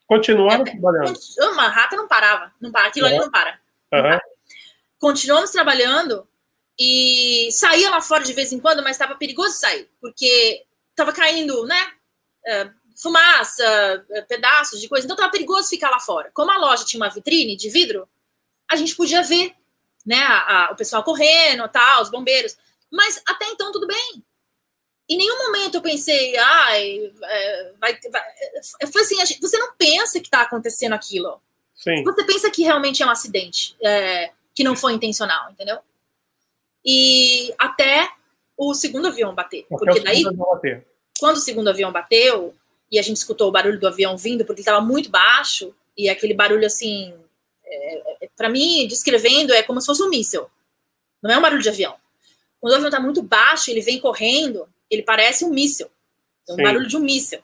[0.07, 1.19] Continuamos é, trabalhando.
[1.53, 2.53] Uma rata não parava.
[2.61, 3.12] Não para, aquilo uhum.
[3.12, 3.61] ali não para.
[3.92, 4.05] Não uhum.
[4.05, 4.23] para.
[4.99, 6.27] Continuamos trabalhando
[6.79, 11.65] e saía lá fora de vez em quando, mas estava perigoso sair, porque estava caindo,
[11.67, 11.93] né?
[12.47, 15.07] É, fumaça, é, pedaços de coisa.
[15.07, 16.31] Então estava perigoso ficar lá fora.
[16.33, 18.09] Como a loja tinha uma vitrine de vidro,
[18.69, 19.55] a gente podia ver,
[20.05, 20.19] né?
[20.19, 22.57] A, a, o pessoal correndo, tal, os bombeiros.
[22.91, 24.23] Mas até então tudo bem.
[25.09, 28.23] Em nenhum momento eu pensei, ai, é, vai, vai.
[28.93, 31.41] Foi assim, gente, você não pensa que está acontecendo aquilo.
[31.75, 32.03] Sim.
[32.03, 35.79] Você pensa que realmente é um acidente, é, que não foi intencional, entendeu?
[36.87, 38.09] E até
[38.57, 39.66] o segundo avião bater.
[39.70, 40.87] Até porque daí, bater.
[41.18, 42.55] quando o segundo avião bateu,
[42.90, 46.09] e a gente escutou o barulho do avião vindo, porque ele estava muito baixo, e
[46.09, 47.12] aquele barulho assim,
[47.64, 50.46] é, é, para mim, descrevendo, é como se fosse um míssil.
[51.22, 51.96] Não é um barulho de avião.
[52.61, 55.90] Quando o avião está muito baixo, ele vem correndo, ele parece um míssil.
[56.49, 56.62] É um Sim.
[56.62, 57.40] barulho de um míssil.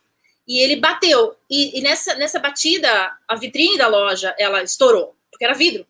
[0.46, 1.37] E ele bateu.
[1.50, 5.87] E, e, nessa, nessa batida, a vitrine da loja, ela estourou, porque era vidro.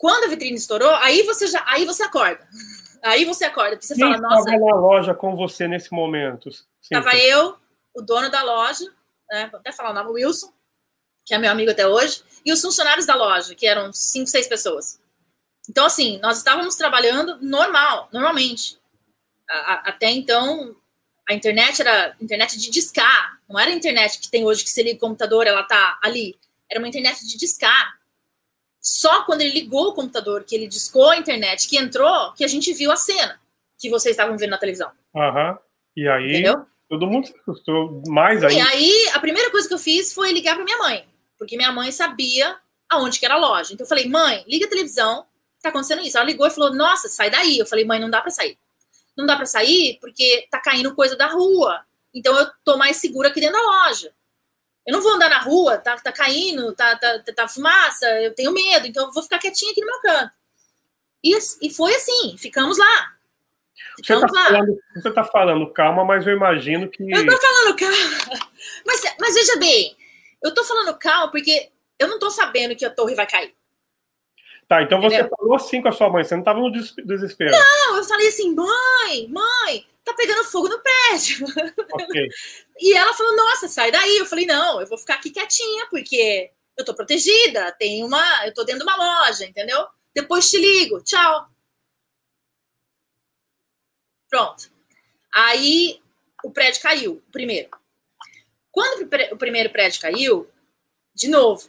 [0.00, 2.48] Quando a vitrine estourou, aí você já, aí você acorda.
[3.02, 4.48] Aí você acorda, você Quem fala, nossa.
[4.48, 6.48] Estava na loja com você nesse momento?
[6.80, 7.58] Estava eu,
[7.92, 8.90] o dono da loja,
[9.30, 10.50] né, vou até falar o nome, Wilson,
[11.22, 14.48] que é meu amigo até hoje, e os funcionários da loja, que eram cinco, seis
[14.48, 14.98] pessoas.
[15.68, 18.78] Então, assim, nós estávamos trabalhando normal, normalmente.
[19.50, 20.74] A, a, até então,
[21.28, 24.82] a internet era internet de discar, não era a internet que tem hoje que você
[24.82, 26.38] liga o computador, ela tá ali.
[26.70, 27.99] Era uma internet de discar.
[28.80, 32.48] Só quando ele ligou o computador, que ele discou a internet, que entrou, que a
[32.48, 33.38] gente viu a cena
[33.78, 34.90] que vocês estavam vendo na televisão.
[35.14, 35.50] Aham.
[35.50, 35.58] Uhum.
[35.96, 36.66] E aí, Entendeu?
[36.88, 38.56] todo mundo se assustou mais aí.
[38.56, 41.04] E aí, a primeira coisa que eu fiz foi ligar para minha mãe,
[41.38, 42.56] porque minha mãe sabia
[42.88, 43.72] aonde que era a loja.
[43.72, 45.24] Então eu falei, mãe, liga a televisão,
[45.62, 46.16] tá acontecendo isso.
[46.16, 47.58] Ela ligou e falou, nossa, sai daí.
[47.58, 48.58] Eu falei, mãe, não dá para sair.
[49.16, 51.80] Não dá para sair porque tá caindo coisa da rua.
[52.12, 54.12] Então eu tô mais segura aqui dentro da loja.
[54.86, 58.52] Eu não vou andar na rua, tá, tá caindo, tá, tá, tá fumaça, eu tenho
[58.52, 60.32] medo, então eu vou ficar quietinha aqui no meu canto.
[61.22, 63.14] E, e foi assim, ficamos lá.
[63.98, 64.46] Ficamos você, tá lá.
[64.46, 67.02] Falando, você tá falando calma, mas eu imagino que.
[67.02, 68.50] Eu tô falando calma.
[68.84, 69.96] Mas, mas veja bem,
[70.42, 73.54] eu tô falando calma porque eu não tô sabendo que a torre vai cair.
[74.68, 75.36] Tá, então você Entendeu?
[75.36, 77.50] falou assim com a sua mãe, você não tava no desespero.
[77.50, 81.46] Não, eu falei assim, mãe, mãe, tá pegando fogo no prédio.
[81.92, 82.28] Okay.
[82.80, 84.16] e ela falou, nossa, sai daí.
[84.16, 88.54] Eu falei, não, eu vou ficar aqui quietinha, porque eu tô protegida, tem uma, eu
[88.54, 89.86] tô dentro de uma loja, entendeu?
[90.14, 91.48] Depois te ligo, tchau.
[94.28, 94.70] Pronto.
[95.32, 96.00] Aí
[96.42, 97.68] o prédio caiu, o primeiro.
[98.70, 100.50] Quando o primeiro prédio caiu,
[101.14, 101.68] de novo,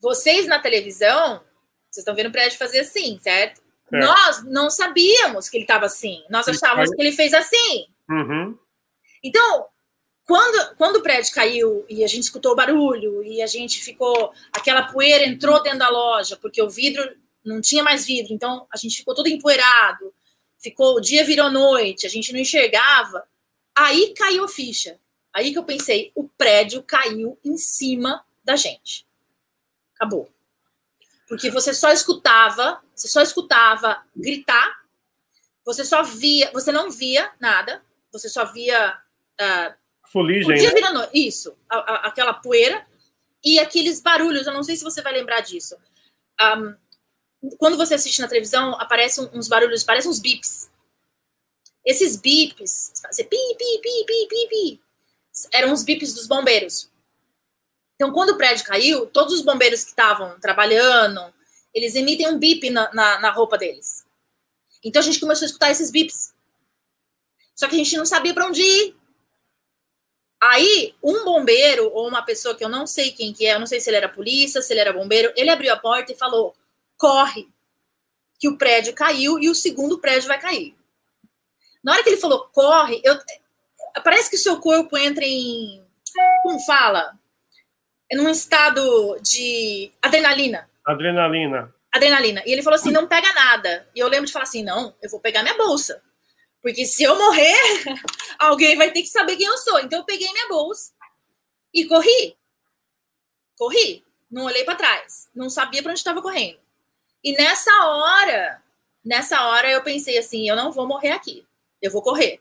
[0.00, 1.38] vocês na televisão,
[1.90, 3.62] vocês estão vendo o prédio fazer assim, certo?
[3.92, 4.00] É.
[4.00, 6.22] Nós não sabíamos que ele estava assim.
[6.28, 7.86] Nós achávamos que ele fez assim.
[8.10, 8.58] Uhum.
[9.22, 9.68] Então,
[10.26, 14.32] quando, quando o prédio caiu e a gente escutou o barulho e a gente ficou.
[14.52, 18.76] Aquela poeira entrou dentro da loja, porque o vidro não tinha mais vidro, então a
[18.76, 20.12] gente ficou todo empoeirado.
[20.58, 23.24] Ficou, o dia virou noite, a gente não enxergava.
[23.72, 24.98] Aí caiu a ficha.
[25.32, 29.06] Aí que eu pensei, o prédio caiu em cima da gente.
[29.94, 30.28] Acabou.
[31.28, 34.80] Porque você só escutava, você só escutava gritar,
[35.64, 38.98] você só via, você não via nada, você só via.
[39.40, 40.46] Uh, Fuligem.
[40.46, 40.74] Podia né?
[41.12, 42.86] isso, a, a, aquela poeira
[43.44, 44.46] e aqueles barulhos.
[44.46, 45.76] Eu não sei se você vai lembrar disso.
[46.40, 46.76] Um,
[47.58, 50.70] quando você assiste na televisão, aparecem uns barulhos, parecem uns bips.
[51.84, 54.80] Esses bips, você pi, pi, pi, pi, pi, pi,
[55.52, 56.90] eram os bips dos bombeiros.
[57.94, 61.32] Então, quando o prédio caiu, todos os bombeiros que estavam trabalhando,
[61.72, 64.04] eles emitem um bip na, na, na roupa deles.
[64.82, 66.34] Então, a gente começou a escutar esses bips.
[67.54, 68.95] Só que a gente não sabia para onde ir.
[70.48, 73.66] Aí, um bombeiro ou uma pessoa que eu não sei quem que é, eu não
[73.66, 76.54] sei se ele era polícia, se ele era bombeiro, ele abriu a porta e falou:
[76.96, 77.48] corre,
[78.38, 80.76] que o prédio caiu e o segundo prédio vai cair.
[81.82, 83.18] Na hora que ele falou corre, eu,
[84.04, 85.84] parece que o seu corpo entra em.
[86.42, 87.18] Como fala?
[88.10, 90.70] É num estado de adrenalina.
[90.84, 91.74] Adrenalina.
[91.92, 92.42] Adrenalina.
[92.46, 93.88] E ele falou assim: não pega nada.
[93.94, 96.00] E eu lembro de falar assim: não, eu vou pegar minha bolsa.
[96.66, 97.54] Porque se eu morrer,
[98.40, 99.78] alguém vai ter que saber quem eu sou.
[99.78, 100.92] Então eu peguei minha bolsa
[101.72, 102.36] e corri.
[103.56, 104.04] Corri.
[104.28, 105.28] Não olhei para trás.
[105.32, 106.58] Não sabia para onde estava correndo.
[107.22, 108.60] E nessa hora,
[109.04, 111.46] nessa hora eu pensei assim, eu não vou morrer aqui.
[111.80, 112.40] Eu vou correr.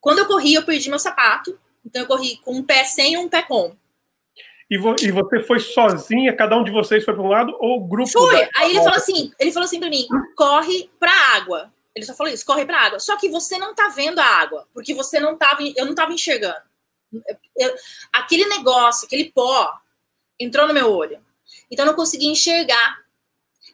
[0.00, 1.56] Quando eu corri, eu perdi meu sapato.
[1.86, 3.72] Então eu corri com um pé sem e um pé com.
[4.68, 6.34] E, vo e você foi sozinha?
[6.34, 8.10] Cada um de vocês foi para um lado ou o grupo?
[8.10, 8.48] Foi.
[8.56, 11.72] Aí ele falou assim, ele falou assim para mim, corre para água.
[11.98, 13.00] Ele só falou isso, corre para água.
[13.00, 16.12] Só que você não tá vendo a água, porque você não tava, eu não tava
[16.12, 16.62] enxergando.
[17.56, 17.74] Eu,
[18.12, 19.80] aquele negócio, aquele pó
[20.38, 21.20] entrou no meu olho.
[21.70, 22.98] Então eu não conseguia enxergar.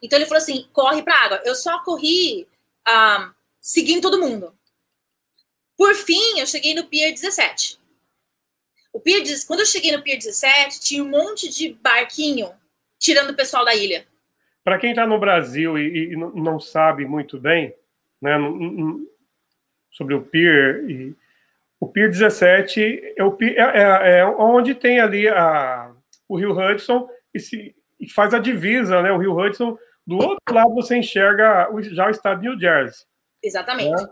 [0.01, 1.41] Então ele falou assim: corre para água.
[1.45, 2.47] Eu só corri
[2.87, 4.57] um, seguindo todo mundo.
[5.77, 7.79] Por fim, eu cheguei no Pier 17.
[8.91, 12.51] O Pier, quando eu cheguei no Pier 17, tinha um monte de barquinho
[12.97, 14.07] tirando o pessoal da ilha.
[14.63, 17.75] Para quem está no Brasil e, e, não sabe muito bem
[18.25, 18.37] né,
[19.91, 21.15] sobre o Pier, e,
[21.79, 25.91] o Pier 17 é, o, é, é, é onde tem ali a,
[26.27, 29.11] o Rio Hudson e, se, e faz a divisa, né?
[29.11, 33.05] O Rio Hudson do outro lado você enxerga já o estado de New Jersey.
[33.43, 34.01] Exatamente.
[34.01, 34.09] Né?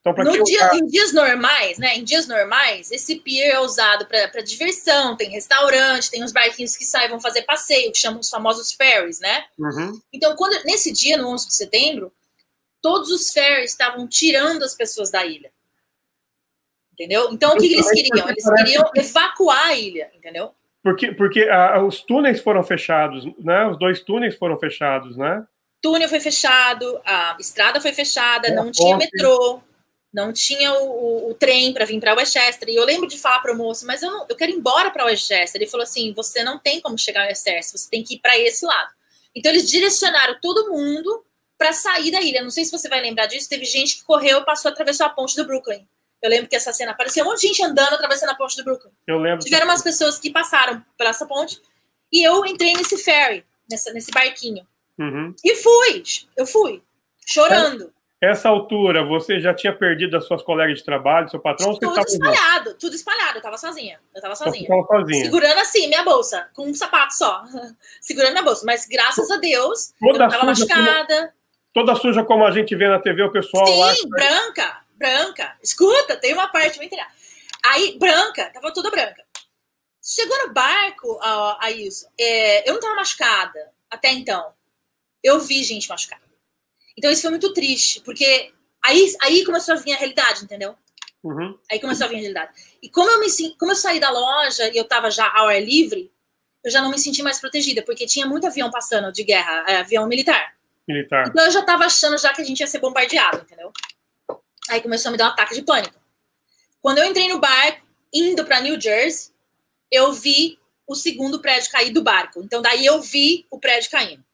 [0.00, 0.76] Então, no dia, tá...
[0.76, 1.96] Em dias normais, né?
[1.96, 6.84] Em dias normais, esse pier é usado para diversão, tem restaurante, tem uns barquinhos que
[6.84, 9.44] saem, vão fazer passeio, que chamam os famosos ferries, né?
[9.58, 10.00] Uhum.
[10.12, 12.12] Então, quando, nesse dia, no 11 de setembro,
[12.86, 15.50] todos os ferries estavam tirando as pessoas da ilha.
[16.92, 17.32] Entendeu?
[17.32, 18.28] Então, o que, que eles queriam?
[18.28, 20.54] Eles queriam evacuar a ilha, entendeu?
[20.84, 23.66] Porque, porque ah, os túneis foram fechados, né?
[23.66, 25.44] Os dois túneis foram fechados, né?
[25.82, 29.60] Túnel foi fechado, a estrada foi fechada, é, não tinha metrô,
[30.14, 32.68] não tinha o, o, o trem para vir para Westchester.
[32.68, 34.92] E eu lembro de falar para o moço, mas eu, não, eu quero ir embora
[34.92, 35.60] para Westchester.
[35.60, 38.38] Ele falou assim: você não tem como chegar a Westchester, você tem que ir para
[38.38, 38.90] esse lado.
[39.34, 41.25] Então eles direcionaram todo mundo
[41.58, 42.42] para sair da ilha.
[42.42, 43.48] Não sei se você vai lembrar disso.
[43.48, 45.86] Teve gente que correu, passou, atravessou a ponte do Brooklyn.
[46.22, 48.64] Eu lembro que essa cena apareceu um monte de gente andando, atravessando a ponte do
[48.64, 48.90] Brooklyn.
[49.06, 49.44] Eu lembro.
[49.44, 51.60] Tiveram umas pessoas que passaram por essa ponte
[52.12, 54.66] e eu entrei nesse ferry, nessa, nesse barquinho.
[54.98, 55.34] Uhum.
[55.44, 56.02] E fui,
[56.36, 56.82] eu fui,
[57.26, 57.92] chorando.
[58.18, 61.78] Essa altura, você já tinha perdido as suas colegas de trabalho, seu patrão?
[61.78, 63.38] Tudo espalhado, tudo espalhado.
[63.38, 64.00] Eu tava sozinha.
[64.14, 64.66] Eu tava sozinha.
[64.70, 65.24] Eu sozinha.
[65.24, 67.44] Segurando assim, minha bolsa, com um sapato só.
[68.00, 68.64] Segurando minha bolsa.
[68.64, 71.34] Mas graças a Deus, Toda eu não tava machucada.
[71.76, 73.94] Toda suja como a gente vê na TV, o pessoal Sim, lá.
[73.94, 75.56] Sim, branca branca.
[75.62, 76.96] Escuta, tem uma parte muito
[77.64, 79.24] Aí, branca, tava toda branca.
[80.02, 84.52] Chegou no barco, a, a isso, é, eu não tava machucada até então.
[85.22, 86.22] Eu vi gente machucada.
[86.96, 88.52] Então isso foi muito triste, porque
[88.84, 90.76] aí, aí começou a vir a realidade, entendeu?
[91.24, 91.58] Uhum.
[91.70, 92.52] Aí começou a vir a realidade.
[92.80, 93.26] E como eu, me,
[93.58, 96.12] como eu saí da loja e eu tava já ao ar livre,
[96.62, 99.76] eu já não me senti mais protegida, porque tinha muito avião passando de guerra, é,
[99.78, 100.55] avião militar.
[100.86, 101.28] Militar.
[101.28, 103.72] Então eu já tava achando já que a gente ia ser bombardeado, entendeu?
[104.68, 105.94] Aí começou a me dar um ataque de pânico.
[106.80, 109.32] Quando eu entrei no barco, indo para New Jersey,
[109.90, 112.40] eu vi o segundo prédio cair do barco.
[112.42, 114.24] Então, daí eu vi o prédio caindo.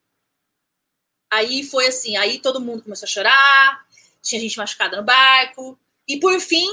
[1.30, 3.86] Aí foi assim, aí todo mundo começou a chorar,
[4.20, 6.68] tinha gente machucada no barco, e por fim,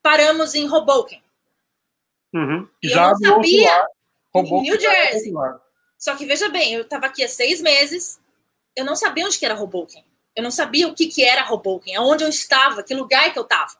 [0.00, 1.20] paramos em Hoboken.
[2.32, 2.68] Uhum.
[2.80, 3.86] E Já eu não sabia,
[4.34, 5.32] New Jersey.
[5.98, 8.20] Só que veja bem, eu estava aqui há seis meses,
[8.78, 10.04] eu não sabia onde que era Hoboken.
[10.36, 13.42] Eu não sabia o que, que era Hoboken, aonde eu estava, que lugar que eu
[13.42, 13.76] estava.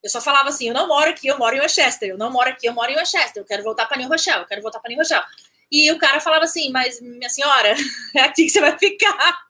[0.00, 2.08] Eu só falava assim: eu não moro aqui, eu moro em Westchester.
[2.08, 3.42] Eu não moro aqui, eu moro em Westchester.
[3.42, 5.24] Eu quero voltar para New Rochelle, eu quero voltar para New Rochelle.
[5.70, 7.74] E o cara falava assim: mas minha senhora,
[8.14, 9.44] é aqui que você vai ficar.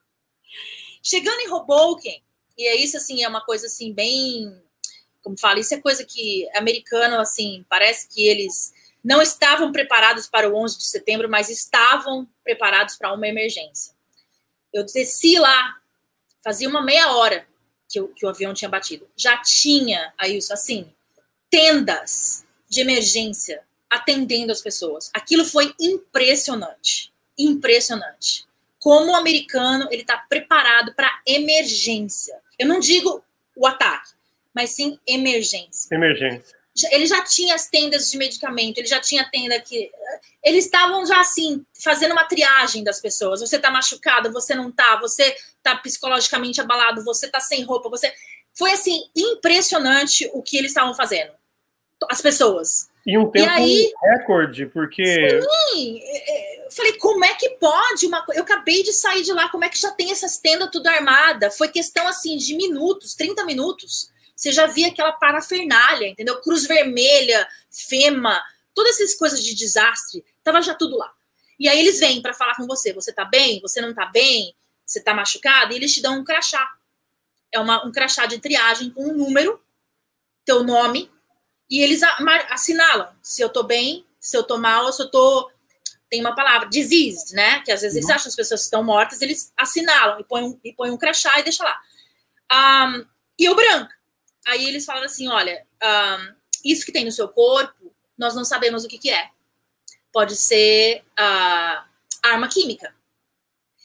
[1.03, 2.23] Chegando em Hoboken,
[2.57, 4.63] e é isso assim, é uma coisa assim bem
[5.23, 10.49] como fala, isso é coisa que americano, assim, parece que eles não estavam preparados para
[10.49, 13.94] o 11 de setembro, mas estavam preparados para uma emergência.
[14.75, 15.77] Eu desci lá,
[16.43, 17.47] fazia uma meia hora
[17.89, 19.09] que, o, que o avião tinha batido.
[19.17, 20.93] Já tinha, aí isso assim,
[21.49, 25.11] tendas de emergência atendendo as pessoas.
[25.15, 28.45] Aquilo foi impressionante, impressionante.
[28.81, 32.37] Como o americano ele está preparado para emergência.
[32.59, 33.25] Eu não digo
[33.57, 34.11] o ataque,
[34.53, 35.95] mas sim emergência.
[35.95, 36.59] Emergência.
[36.91, 39.91] Ele já tinha as tendas de medicamento, ele já tinha tenda que.
[40.43, 43.41] Eles estavam já assim, fazendo uma triagem das pessoas.
[43.41, 48.13] Você tá machucado, você não tá, você tá psicologicamente abalado, você tá sem roupa, você.
[48.53, 51.31] Foi assim, impressionante o que eles estavam fazendo.
[52.11, 52.89] As pessoas.
[53.07, 55.05] E um tempo e aí, recorde, porque.
[55.05, 56.01] Sim!
[56.03, 59.49] É, é, eu falei, como é que pode uma Eu acabei de sair de lá,
[59.49, 61.51] como é que já tem essas tendas tudo armada?
[61.51, 66.41] Foi questão assim de minutos, 30 minutos você já via aquela parafernália, entendeu?
[66.41, 68.43] Cruz Vermelha, FEMA,
[68.75, 71.13] todas essas coisas de desastre, tava já tudo lá.
[71.59, 74.55] E aí eles vêm para falar com você, você tá bem, você não tá bem,
[74.85, 76.69] você tá machucado, e eles te dão um crachá.
[77.53, 79.63] É uma, um crachá de triagem com um número,
[80.45, 81.11] teu nome,
[81.71, 82.03] e eles
[82.51, 85.51] assinalam se eu tô bem, se eu tô mal, se eu tô
[86.11, 87.61] tem uma palavra, disease, né?
[87.63, 88.15] Que às vezes eles uhum.
[88.15, 91.41] acham que as pessoas estão mortas, eles assinalam e põem um, e põem um crachá
[91.41, 91.81] e deixa lá.
[92.87, 93.05] Um,
[93.37, 93.93] e o branco,
[94.47, 98.85] Aí eles falaram assim: olha, um, isso que tem no seu corpo, nós não sabemos
[98.85, 99.29] o que, que é.
[100.13, 101.85] Pode ser uh,
[102.23, 102.95] arma química.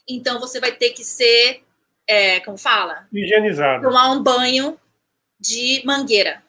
[0.07, 1.63] Então você vai ter que ser,
[2.07, 3.07] é, como fala?
[3.11, 3.83] Higienizado.
[3.83, 4.79] Tomar um banho
[5.39, 6.43] de mangueira.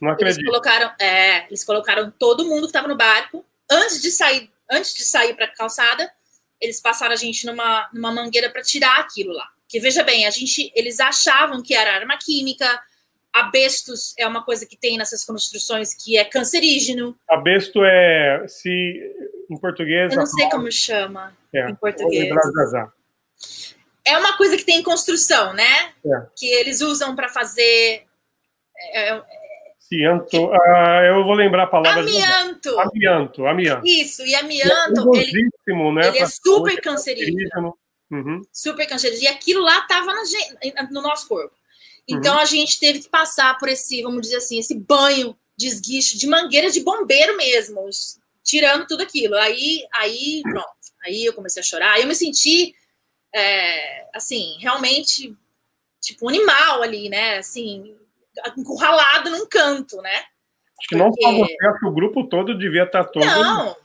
[0.00, 0.38] Não acredito.
[0.38, 4.94] Eles colocaram, é, eles colocaram todo mundo que estava no barco antes de sair, antes
[4.94, 6.12] de sair para a calçada,
[6.60, 9.48] eles passaram a gente numa, numa mangueira para tirar aquilo lá.
[9.68, 12.80] Que veja bem, a gente, eles achavam que era arma química,
[13.32, 17.16] Abestos é uma coisa que tem nessas construções que é cancerígeno.
[17.28, 18.70] Abesto é, se
[19.50, 20.12] em português.
[20.12, 22.30] Eu não sei como chama é, em português.
[24.04, 25.92] É uma coisa que tem em construção, né?
[26.04, 26.26] É.
[26.36, 28.04] Que eles usam para fazer.
[28.92, 29.22] É, é
[29.78, 32.00] Cianto, ah, eu vou lembrar a palavra.
[32.00, 32.80] Amianto.
[32.80, 33.86] Amianto, amianto.
[33.86, 35.50] Isso, e amianto, é ele,
[35.94, 37.76] né, ele é super cancerígeno.
[38.10, 38.40] Uhum.
[38.50, 39.24] Super cancerígeno.
[39.24, 40.12] E aquilo lá estava
[40.90, 41.54] no nosso corpo.
[42.08, 42.40] Então uhum.
[42.40, 46.26] a gente teve que passar por esse, vamos dizer assim, esse banho de esguicho, de
[46.26, 47.88] mangueira de bombeiro mesmo,
[48.42, 49.36] tirando tudo aquilo.
[49.36, 50.68] Aí, aí, pronto.
[51.04, 51.92] Aí eu comecei a chorar.
[51.92, 52.74] Aí eu me senti,
[53.34, 55.36] é, assim, realmente,
[56.00, 57.38] tipo, um animal ali, né?
[57.38, 57.96] Assim,
[58.56, 60.24] encurralado num canto, né?
[60.78, 63.24] Acho que não só você, acho que o grupo todo devia estar todo.
[63.24, 63.76] Não,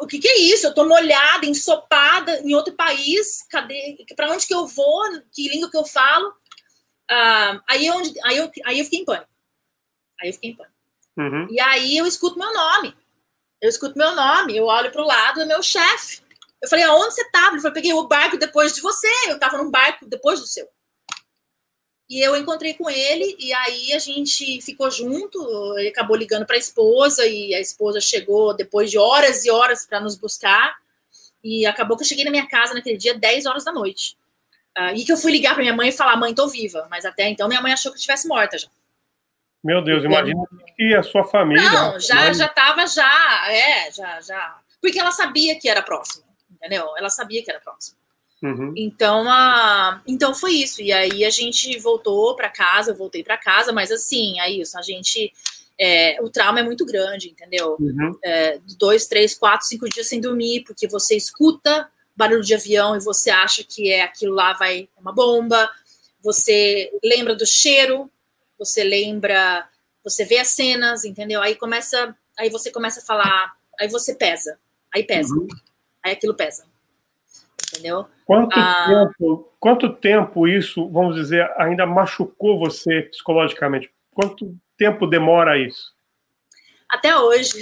[0.00, 0.66] o que, que, é isso?
[0.66, 3.42] Eu tô molhada, ensopada em outro país.
[3.50, 3.96] Cadê?
[4.14, 5.02] Para onde que eu vou?
[5.32, 6.32] Que língua que eu falo?
[7.10, 9.28] Uh, aí, onde, aí, eu, aí eu fiquei em pânico.
[10.20, 10.74] Aí eu fiquei em pânico.
[11.16, 11.46] Uhum.
[11.50, 12.94] E aí eu escuto meu nome.
[13.60, 16.20] Eu escuto meu nome, eu olho para o lado, é meu chefe.
[16.62, 17.54] Eu falei, aonde você estava?
[17.54, 19.08] Ele falou, peguei o barco depois de você.
[19.28, 20.68] Eu estava num barco depois do seu.
[22.08, 25.38] E eu encontrei com ele, e aí a gente ficou junto.
[25.78, 29.86] Ele acabou ligando para a esposa, e a esposa chegou depois de horas e horas
[29.86, 30.76] para nos buscar.
[31.42, 34.16] E acabou que eu cheguei na minha casa naquele dia, 10 horas da noite.
[34.78, 36.86] Uh, e que eu fui ligar para minha mãe e falar, mãe, tô viva.
[36.90, 38.68] Mas até então minha mãe achou que eu estivesse morta já.
[39.64, 40.44] Meu Deus, imagina
[40.76, 41.68] que a sua família.
[41.70, 44.58] Não, já já tava já, é, já já.
[44.80, 46.86] Porque ela sabia que era próximo, entendeu?
[46.96, 47.96] Ela sabia que era próximo.
[48.42, 48.74] Uhum.
[48.76, 50.82] Então, a, então foi isso.
[50.82, 54.78] E aí a gente voltou para casa, eu voltei para casa, mas assim, é isso.
[54.78, 55.32] A gente,
[55.80, 57.76] é, o trauma é muito grande, entendeu?
[57.80, 58.16] Uhum.
[58.22, 63.00] É, dois, três, quatro, cinco dias sem dormir, porque você escuta barulho de avião e
[63.00, 65.70] você acha que é aquilo lá vai uma bomba,
[66.22, 68.10] você lembra do cheiro,
[68.58, 69.68] você lembra,
[70.02, 71.42] você vê as cenas, entendeu?
[71.42, 74.58] Aí começa, aí você começa a falar, aí você pesa,
[74.92, 75.46] aí pesa, uhum.
[76.02, 76.64] aí aquilo pesa,
[77.70, 78.06] entendeu?
[78.24, 83.90] Quanto ah, tempo, quanto tempo isso, vamos dizer, ainda machucou você psicologicamente?
[84.12, 85.95] Quanto tempo demora isso?
[86.96, 87.52] Até hoje.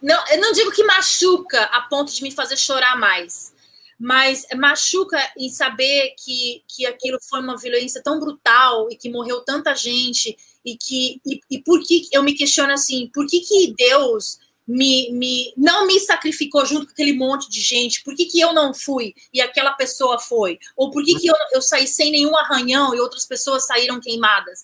[0.00, 3.52] Não, eu não digo que machuca a ponto de me fazer chorar mais,
[3.98, 9.40] mas machuca em saber que, que aquilo foi uma violência tão brutal e que morreu
[9.40, 13.74] tanta gente e que e, e por que eu me questiono assim, por que que
[13.76, 18.04] Deus me, me não me sacrificou junto com aquele monte de gente?
[18.04, 20.58] Por que, que eu não fui e aquela pessoa foi?
[20.76, 24.62] Ou por que, que eu, eu saí sem nenhum arranhão e outras pessoas saíram queimadas?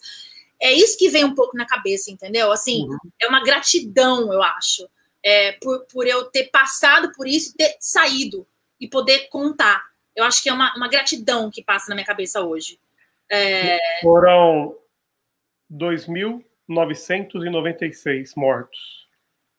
[0.65, 2.51] É isso que vem um pouco na cabeça, entendeu?
[2.51, 2.97] Assim, uhum.
[3.21, 4.89] é uma gratidão, eu acho,
[5.23, 8.47] é, por, por eu ter passado por isso ter saído
[8.81, 9.85] e poder contar.
[10.17, 12.81] Eu acho que é uma, uma gratidão que passa na minha cabeça hoje.
[13.31, 13.79] É...
[14.01, 14.75] Foram
[15.71, 19.07] 2.996 mortos.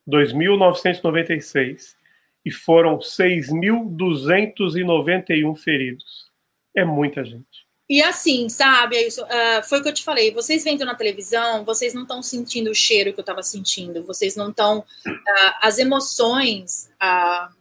[0.08, 1.96] 2.996.
[2.44, 6.32] E foram 6.291 feridos.
[6.76, 7.65] É muita gente.
[7.88, 10.34] E assim, sabe, é isso, uh, foi o que eu te falei.
[10.34, 14.04] Vocês vendo na televisão, vocês não estão sentindo o cheiro que eu estava sentindo.
[14.04, 14.80] Vocês não estão.
[14.80, 17.54] Uh, as emoções uh,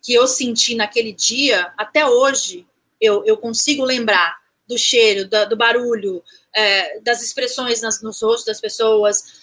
[0.00, 2.64] que eu senti naquele dia, até hoje,
[3.00, 4.36] eu, eu consigo lembrar
[4.68, 6.22] do cheiro, do, do barulho,
[6.54, 9.42] é, das expressões nas, nos rostos das pessoas.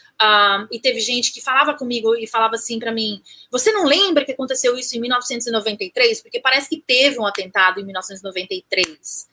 [0.71, 3.21] e teve gente que falava comigo e falava assim para mim:
[3.51, 6.21] Você não lembra que aconteceu isso em 1993?
[6.21, 9.27] Porque parece que teve um atentado em 1993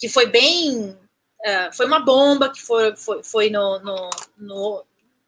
[0.00, 0.98] que foi bem.
[1.40, 4.84] Uh, foi uma bomba que foi, foi, foi no, no, no,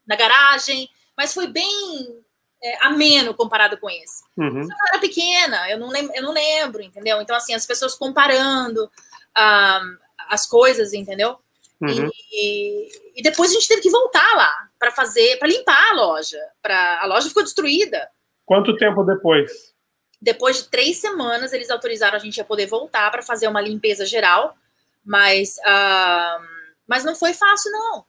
[0.07, 2.23] na garagem, mas foi bem
[2.63, 4.23] é, ameno comparado com esse.
[4.37, 4.63] Uhum.
[4.63, 7.21] Eu era pequena, eu não, lembro, eu não lembro, entendeu?
[7.21, 9.99] Então, assim, as pessoas comparando uh,
[10.29, 11.39] as coisas, entendeu?
[11.81, 12.09] Uhum.
[12.33, 16.39] E, e, depois a gente teve que voltar lá para fazer, para limpar a loja.
[16.63, 18.09] Pra, a loja ficou destruída.
[18.47, 19.75] Quanto tempo depois?
[20.21, 24.07] Depois de três semanas, eles autorizaram a gente a poder voltar para fazer uma limpeza
[24.07, 24.57] geral.
[25.05, 26.47] Mas, uh,
[26.87, 28.05] mas não foi fácil, não.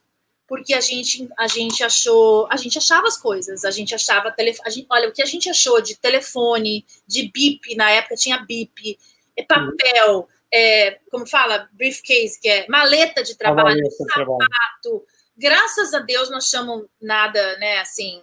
[0.47, 4.85] Porque a gente, a gente achou, a gente achava as coisas, a gente achava telefone.
[4.89, 8.99] Olha, o que a gente achou de telefone, de bip, na época tinha bip,
[9.37, 14.13] é papel, é, como fala, briefcase, que é maleta de trabalho, maleta sapato.
[14.13, 15.03] Trabalho.
[15.35, 18.21] Graças a Deus não chamamos nada, né, assim,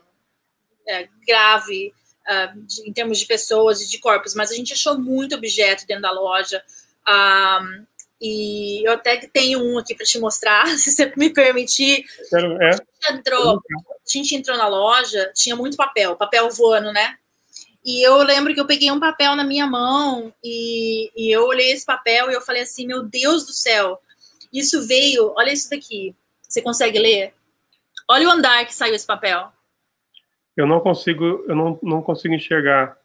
[0.87, 1.93] é, grave
[2.29, 5.87] uh, de, em termos de pessoas e de corpos, mas a gente achou muito objeto
[5.87, 6.63] dentro da loja.
[7.09, 7.81] Um, ah,
[8.21, 12.05] e eu até tenho um aqui para te mostrar, se você me permitir.
[12.29, 12.69] Quero, é.
[12.69, 17.17] a, gente entrou, a gente entrou na loja, tinha muito papel, papel voando, né?
[17.85, 21.73] E eu lembro que eu peguei um papel na minha mão e, e eu olhei
[21.73, 23.99] esse papel e eu falei assim: Meu Deus do céu,
[24.53, 25.33] isso veio.
[25.37, 26.15] Olha isso daqui.
[26.43, 27.33] Você consegue ler?
[28.07, 29.51] Olha o andar que saiu esse papel.
[30.57, 32.99] Eu não consigo, eu não, não consigo enxergar.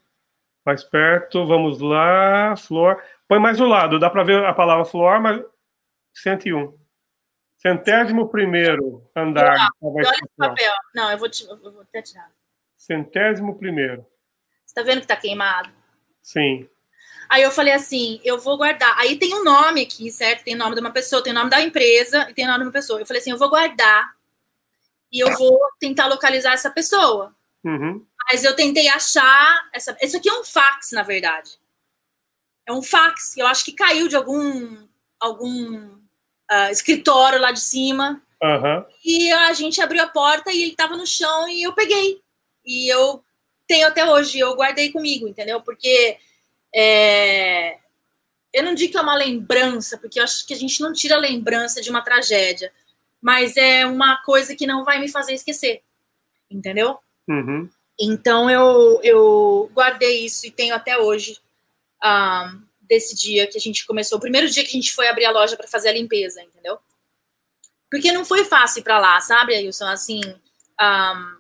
[0.66, 3.02] Mais perto, vamos lá, flor.
[3.28, 5.44] Põe mais do lado, dá para ver a palavra flor, mas
[6.14, 6.78] 101.
[7.58, 9.70] Centésimo primeiro andar.
[9.82, 10.74] olha esse papel.
[10.94, 12.30] Não, eu vou, te, eu vou até tirar.
[12.78, 14.06] Centésimo primeiro.
[14.64, 15.70] Você tá vendo que tá queimado?
[16.22, 16.70] Sim.
[17.28, 18.96] Aí eu falei assim, eu vou guardar.
[19.00, 20.44] Aí tem um nome aqui, certo?
[20.44, 22.60] Tem o nome de uma pessoa, tem o nome da empresa e tem o nome
[22.60, 23.00] de uma pessoa.
[23.00, 24.14] Eu falei assim, eu vou guardar
[25.12, 27.36] e eu vou tentar localizar essa pessoa.
[27.64, 28.06] Uhum.
[28.32, 29.98] Mas eu tentei achar essa.
[30.02, 31.58] Isso aqui é um fax, na verdade
[32.66, 33.38] é um fax.
[33.38, 34.88] Eu acho que caiu de algum,
[35.20, 38.22] algum uh, escritório lá de cima.
[38.42, 38.86] Uhum.
[39.04, 42.22] E a gente abriu a porta e ele estava no chão e eu peguei.
[42.66, 43.24] E eu
[43.68, 45.62] tenho até hoje, eu guardei comigo, entendeu?
[45.62, 46.18] Porque
[46.74, 47.78] é,
[48.54, 51.16] eu não digo que é uma lembrança, porque eu acho que a gente não tira
[51.16, 52.72] a lembrança de uma tragédia,
[53.22, 55.82] mas é uma coisa que não vai me fazer esquecer,
[56.50, 56.98] entendeu?
[57.28, 57.70] Uhum.
[58.00, 61.38] Então eu, eu guardei isso e tenho até hoje
[62.06, 65.26] um, desse dia que a gente começou, o primeiro dia que a gente foi abrir
[65.26, 66.78] a loja para fazer a limpeza, entendeu?
[67.90, 69.88] Porque não foi fácil para lá, sabe, Ailson?
[69.88, 70.22] Assim,
[70.82, 71.38] um,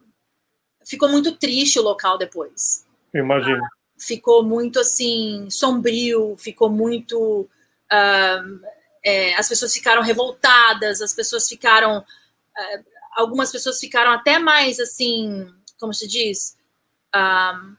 [0.86, 2.86] ficou muito triste o local depois.
[3.14, 3.58] Imagino.
[3.64, 7.42] Uh, ficou muito assim sombrio, ficou muito
[7.92, 8.66] uh,
[9.04, 12.86] é, as pessoas ficaram revoltadas, as pessoas ficaram uh,
[13.16, 15.48] algumas pessoas ficaram até mais assim,
[15.80, 16.58] como se diz,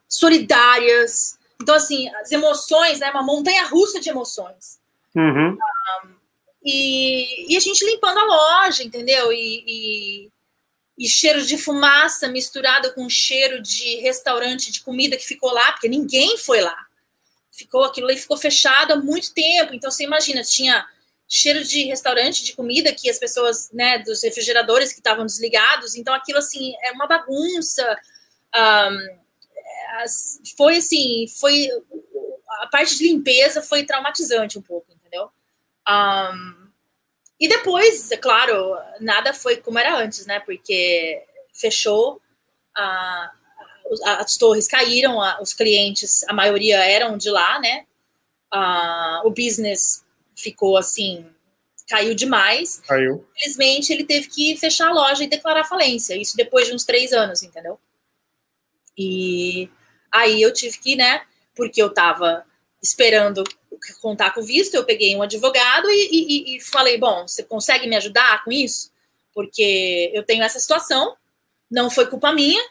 [0.08, 3.10] solidárias, então, assim, as emoções, né?
[3.10, 4.78] Uma montanha russa de emoções.
[5.14, 5.52] Uhum.
[5.52, 6.14] Um,
[6.62, 9.32] e, e, a gente limpando a loja, entendeu?
[9.32, 10.30] E, e,
[10.98, 15.88] e, cheiro de fumaça misturado com cheiro de restaurante de comida que ficou lá, porque
[15.88, 16.76] ninguém foi lá.
[17.50, 19.72] Ficou aquilo ali ficou fechado há muito tempo.
[19.74, 20.86] Então você imagina, tinha
[21.28, 25.94] cheiro de restaurante de comida que as pessoas, né, dos refrigeradores que estavam desligados.
[25.94, 27.98] Então aquilo assim é uma bagunça.
[28.54, 29.25] Um,
[30.56, 31.68] foi assim, foi
[32.62, 35.30] a parte de limpeza foi traumatizante um pouco, entendeu?
[35.88, 36.66] Um,
[37.38, 40.40] e depois, é claro, nada foi como era antes, né?
[40.40, 41.22] Porque
[41.52, 42.20] fechou,
[42.74, 43.32] a,
[44.04, 47.86] as torres caíram, a, os clientes, a maioria eram de lá, né?
[49.24, 50.02] o business
[50.34, 51.26] ficou assim,
[51.86, 52.80] caiu demais.
[52.86, 53.26] Caiu.
[53.36, 56.16] Infelizmente, ele teve que fechar a loja e declarar falência.
[56.16, 57.78] Isso depois de uns três anos, entendeu?
[58.96, 59.68] E
[60.16, 61.22] Aí eu tive que, né,
[61.54, 62.44] porque eu estava
[62.82, 63.44] esperando
[64.00, 67.86] contar com o visto, eu peguei um advogado e, e, e, falei, bom, você consegue
[67.86, 68.90] me ajudar com isso?
[69.34, 71.16] Porque eu tenho essa situação,
[71.70, 72.62] não foi culpa minha,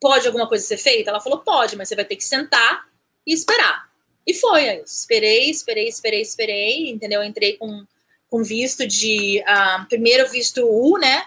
[0.00, 1.10] pode alguma coisa ser feita?
[1.10, 2.88] Ela falou, pode, mas você vai ter que sentar
[3.26, 3.88] e esperar.
[4.26, 7.22] E foi, aí esperei, esperei, esperei, esperei, entendeu?
[7.22, 7.86] Eu entrei com,
[8.28, 11.26] com visto de, uh, primeiro visto U, né,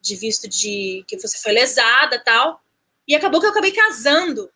[0.00, 2.62] de visto de que você foi lesada tal.
[3.06, 4.50] E acabou que eu acabei casando.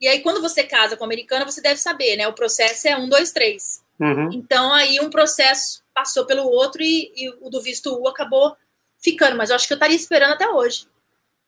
[0.00, 2.28] E aí, quando você casa com americana, você deve saber, né?
[2.28, 3.82] O processo é um, dois, três.
[3.98, 4.30] Uhum.
[4.32, 8.54] Então, aí um processo passou pelo outro e, e, o do visto U acabou
[9.02, 9.36] ficando.
[9.36, 10.86] Mas eu acho que eu estaria esperando até hoje.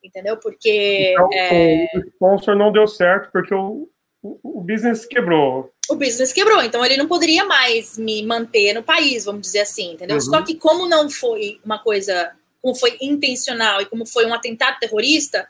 [0.03, 0.37] Entendeu?
[0.39, 1.13] Porque.
[1.13, 1.87] Então, é...
[1.95, 3.89] o sponsor não deu certo porque o,
[4.23, 5.73] o, o business quebrou.
[5.89, 9.93] O business quebrou, então ele não poderia mais me manter no país, vamos dizer assim,
[9.93, 10.17] entendeu?
[10.17, 10.21] Uhum.
[10.21, 14.79] Só que, como não foi uma coisa, como foi intencional e como foi um atentado
[14.79, 15.49] terrorista,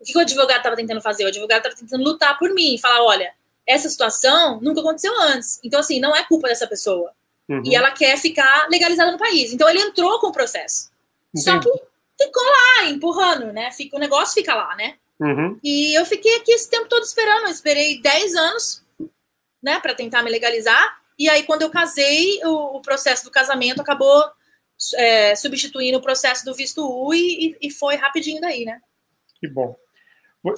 [0.00, 1.24] o que, o advogado estava tentando fazer?
[1.24, 3.32] O advogado estava tentando lutar por mim, falar: olha,
[3.66, 5.60] essa situação nunca aconteceu antes.
[5.62, 7.12] Então, assim, não é culpa dessa pessoa.
[7.48, 7.62] Uhum.
[7.64, 9.52] E ela quer ficar legalizada no país.
[9.52, 10.90] Então, ele entrou com o processo.
[11.36, 11.70] Só Entendi.
[12.16, 13.70] que ficou lá, empurrando, né?
[13.72, 14.96] Fica, o negócio fica lá, né?
[15.20, 15.58] Uhum.
[15.62, 17.44] E eu fiquei aqui esse tempo todo esperando.
[17.44, 18.84] Eu esperei 10 anos,
[19.62, 20.98] né, para tentar me legalizar.
[21.18, 24.24] E aí, quando eu casei, o, o processo do casamento acabou
[24.94, 28.80] é, substituindo o processo do visto U e, e foi rapidinho daí, né?
[29.40, 29.76] Que bom.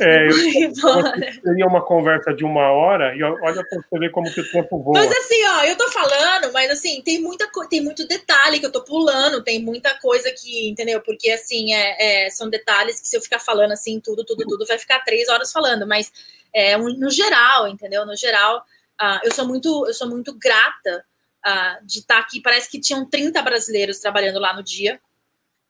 [0.01, 0.73] É, eu
[1.19, 4.51] Mas teria uma conversa de uma hora e olha para você ver como que o
[4.51, 4.99] tempo voa.
[5.11, 8.83] assim, ó, eu tô falando, mas assim, tem muita tem muito detalhe que eu tô
[8.83, 11.01] pulando, tem muita coisa que, entendeu?
[11.01, 14.67] Porque assim, é, é, são detalhes que se eu ficar falando assim, tudo, tudo, tudo,
[14.67, 16.13] vai ficar três horas falando, mas
[16.53, 18.05] é, no geral, entendeu?
[18.05, 18.65] No geral,
[19.01, 21.05] ah, eu sou muito, eu sou muito grata
[21.43, 22.41] ah, de estar aqui.
[22.41, 25.01] Parece que tinham 30 brasileiros trabalhando lá no dia.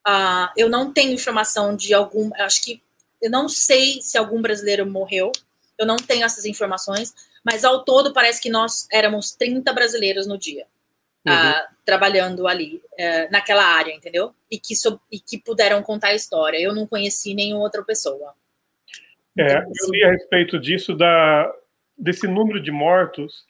[0.04, 2.30] Ah, eu não tenho informação de algum.
[2.36, 2.82] Acho que
[3.20, 5.30] eu não sei se algum brasileiro morreu.
[5.78, 7.14] Eu não tenho essas informações,
[7.44, 10.66] mas ao todo parece que nós éramos 30 brasileiros no dia.
[11.26, 11.34] Uhum.
[11.34, 14.34] ah, trabalhando ali, eh, naquela área, entendeu?
[14.50, 16.56] E que, so- e que puderam contar a história.
[16.58, 18.32] Eu não conheci nenhuma outra pessoa.
[19.36, 21.52] É, Então, eu assim, li a respeito disso, da,
[21.98, 23.44] desse número de mortos,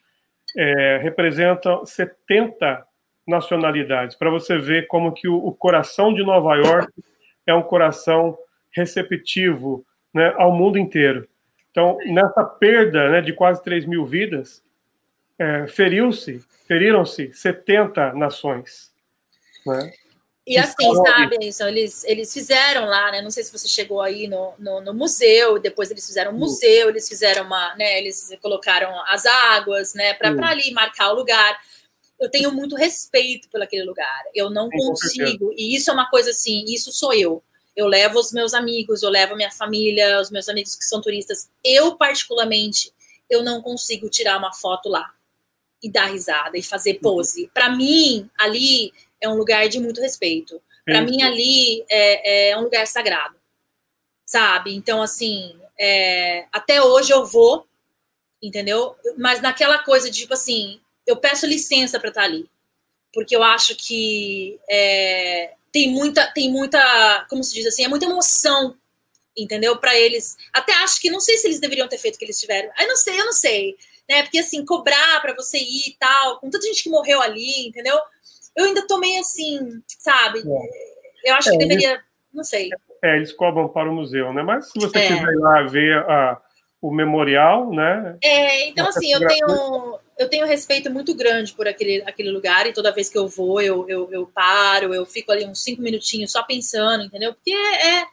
[0.57, 2.85] é, representa 70
[3.25, 6.91] nacionalidades, para você ver como que o, o coração de Nova York
[7.47, 8.37] é um coração
[8.71, 11.27] receptivo né, ao mundo inteiro.
[11.71, 14.61] Então, nessa perda né, de quase 3 mil vidas,
[15.39, 18.91] é, feriu-se, feriram-se 70 nações.
[19.65, 19.91] Né?
[20.45, 23.21] E assim, Então, sabe, eles, eles fizeram lá, né?
[23.21, 26.89] Não sei se você chegou aí no, no, no museu, depois eles fizeram um museu,
[26.89, 27.99] eles fizeram uma, né?
[27.99, 30.13] Eles colocaram as águas, né?
[30.15, 31.59] Para ali marcar o lugar.
[32.19, 34.23] Eu tenho muito respeito por aquele lugar.
[34.33, 35.53] Eu não Sim, consigo.
[35.55, 37.43] E isso é uma coisa assim, isso sou eu.
[37.75, 41.01] Eu levo os meus amigos, eu levo a minha família, os meus amigos que são
[41.01, 41.49] turistas.
[41.63, 42.91] Eu, particularmente,
[43.29, 45.13] eu não consigo tirar uma foto lá
[45.81, 47.49] e dar risada e fazer pose.
[47.53, 50.61] Para mim, ali é um lugar de muito respeito.
[50.83, 53.35] Para mim, ali é, é um lugar sagrado,
[54.25, 54.73] sabe?
[54.75, 57.65] Então, assim, é, até hoje eu vou,
[58.41, 58.95] entendeu?
[59.17, 62.49] Mas naquela coisa de, tipo assim, eu peço licença para estar ali,
[63.13, 68.05] porque eu acho que é, tem muita, tem muita, como se diz assim, é muita
[68.05, 68.75] emoção,
[69.37, 69.77] entendeu?
[69.77, 70.35] Para eles.
[70.53, 72.69] Até acho que não sei se eles deveriam ter feito o que eles tiveram.
[72.79, 73.75] Eu não sei, eu não sei,
[74.09, 74.23] né?
[74.23, 77.97] Porque assim, cobrar para você ir e tal, com tanta gente que morreu ali, entendeu?
[78.55, 80.43] Eu ainda tô meio assim, sabe?
[81.23, 82.01] Eu acho É, que deveria,
[82.33, 82.69] não sei.
[83.03, 84.43] É, eles cobram para o museu, né?
[84.43, 85.07] Mas se você É.
[85.07, 86.41] quiser ir lá ver a-
[86.81, 88.17] o memorial, né?
[88.23, 92.73] É, então assim, eu tenho, eu tenho respeito muito grande por aquele, aquele lugar e
[92.73, 96.31] toda vez que eu vou, eu, eu, eu paro, eu fico ali uns cinco minutinhos
[96.31, 97.33] só pensando, entendeu?
[97.35, 98.03] Porque é,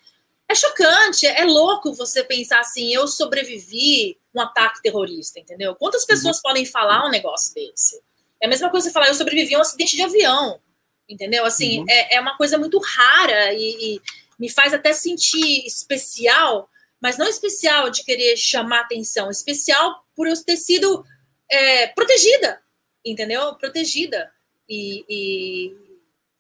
[0.50, 5.74] é chocante, é louco você pensar assim, eu sobrevivi um ataque terrorista, entendeu?
[5.74, 8.00] Quantas pessoas podem falar um negócio desse?
[8.40, 10.60] É a mesma coisa você falar, eu sobrevivi a um acidente de avião,
[11.08, 11.46] entendeu?
[11.46, 11.86] Assim, Uhum.
[11.88, 14.00] é, é uma coisa muito rara e, e
[14.38, 16.68] me faz até sentir especial,
[17.00, 21.04] mas não especial de querer chamar atenção, especial por eu ter sido
[21.50, 22.60] é, protegida,
[23.04, 23.54] entendeu?
[23.54, 24.30] Protegida.
[24.68, 25.76] E, e-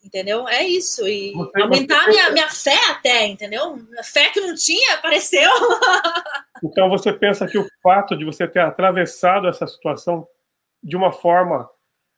[0.04, 0.46] entendeu?
[0.48, 1.06] É isso.
[1.08, 3.78] E Você- aumentar você- minha, minha fé até, entendeu?
[3.98, 5.50] A fé que não tinha, apareceu.
[6.62, 10.26] Então você pensa que o fato de você ter atravessado essa situação
[10.82, 11.70] de uma forma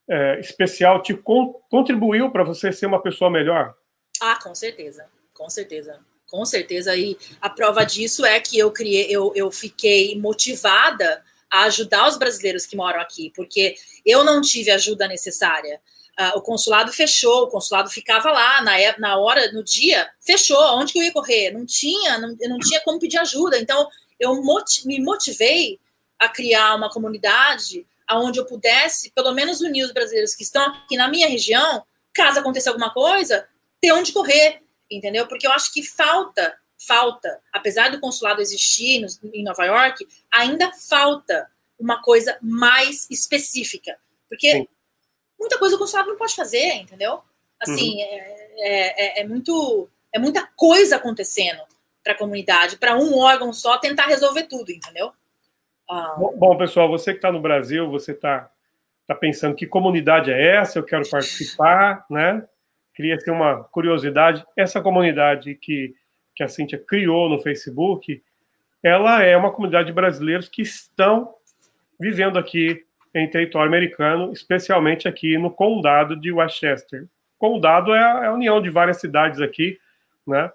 [0.08, 3.74] é, especial te con- contribuiu para você ser uma pessoa melhor?
[4.18, 6.00] Ah, com certeza, com certeza,
[6.30, 6.96] com certeza.
[6.96, 12.16] E a prova disso é que eu criei, eu, eu fiquei motivada a ajudar os
[12.16, 13.74] brasileiros que moram aqui, porque
[14.06, 15.80] eu não tive a ajuda necessária.
[16.16, 20.60] Ah, o consulado fechou, o consulado ficava lá na, ép- na hora, no dia, fechou.
[20.76, 21.50] Onde que eu ia correr?
[21.50, 23.58] Não tinha, não, eu não tinha como pedir ajuda.
[23.58, 24.34] Então, eu
[24.84, 25.80] me motivei
[26.18, 30.96] a criar uma comunidade onde eu pudesse, pelo menos, unir os brasileiros que estão aqui
[30.96, 33.46] na minha região, caso aconteça alguma coisa,
[33.80, 34.60] ter onde correr,
[34.90, 35.26] entendeu?
[35.26, 36.54] Porque eu acho que falta,
[36.86, 43.96] falta, apesar do consulado existir no- em Nova York, ainda falta uma coisa mais específica.
[44.28, 44.68] Porque Sim.
[45.38, 47.22] muita coisa o consulado não pode fazer, entendeu?
[47.60, 51.62] Assim, é, é- é- é muito é muita coisa acontecendo
[52.02, 55.12] para a comunidade, para um órgão só tentar resolver tudo, entendeu?
[55.88, 56.16] Ah.
[56.18, 58.50] Bom, bom, pessoal, você que está no Brasil, você está
[59.06, 60.78] tá pensando que comunidade é essa?
[60.78, 62.44] Eu quero participar, né?
[62.94, 64.44] Queria ter uma curiosidade.
[64.56, 65.94] Essa comunidade que,
[66.34, 68.22] que a Cíntia criou no Facebook,
[68.82, 71.34] ela é uma comunidade de brasileiros que estão
[71.98, 72.84] vivendo aqui
[73.14, 77.06] em território americano, especialmente aqui no condado de Westchester.
[77.38, 79.78] Condado é a, é a união de várias cidades aqui,
[80.26, 80.50] né?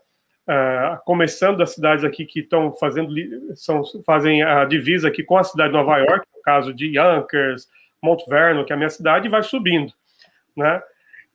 [0.48, 3.12] Uh, começando das cidades aqui que estão fazendo
[3.56, 7.68] são, fazem a divisa aqui com a cidade de Nova York, no caso de Yonkers,
[8.02, 9.92] Mount Vernon, que é a minha cidade, e vai subindo,
[10.56, 10.82] né?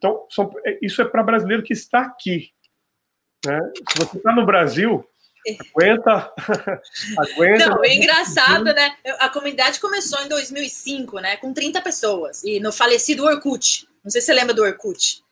[0.01, 2.51] Então, são, isso é para brasileiro que está aqui.
[3.44, 3.61] Né?
[3.92, 5.07] Se você está no Brasil,
[5.76, 6.32] aguenta,
[7.18, 7.68] aguenta.
[7.68, 8.96] Não, é engraçado, né?
[9.18, 11.36] A comunidade começou em 2005, né?
[11.36, 12.42] Com 30 pessoas.
[12.44, 13.86] E no falecido Orkut.
[14.03, 15.22] Não sei se você lembra do Orkut.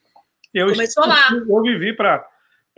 [0.53, 1.31] Eu, Começou lá.
[1.33, 2.29] Eu vivi para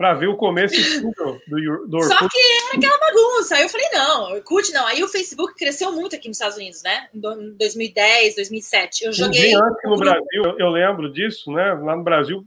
[0.01, 1.13] para ver o começo do,
[1.47, 2.19] do, do Orkut.
[2.19, 3.57] Só que era aquela bagunça.
[3.57, 4.87] Aí eu falei, não, Orkut não.
[4.87, 7.11] Aí o Facebook cresceu muito aqui nos Estados Unidos, né?
[7.15, 9.05] Em 2010, 2007.
[9.05, 9.55] Eu joguei.
[9.55, 11.75] Antes no Brasil, eu, eu, lembro disso, né?
[11.75, 12.47] Lá no Brasil,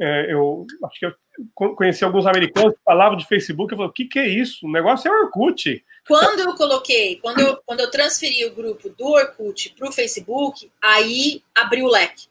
[0.00, 3.70] é, eu acho que eu conheci alguns americanos que falavam de Facebook.
[3.70, 4.66] Eu falei, o que, que é isso?
[4.66, 5.84] O negócio é Orkut.
[6.08, 10.72] Quando eu coloquei, quando eu, quando eu transferi o grupo do Orkut para o Facebook,
[10.82, 12.26] aí abriu o leque.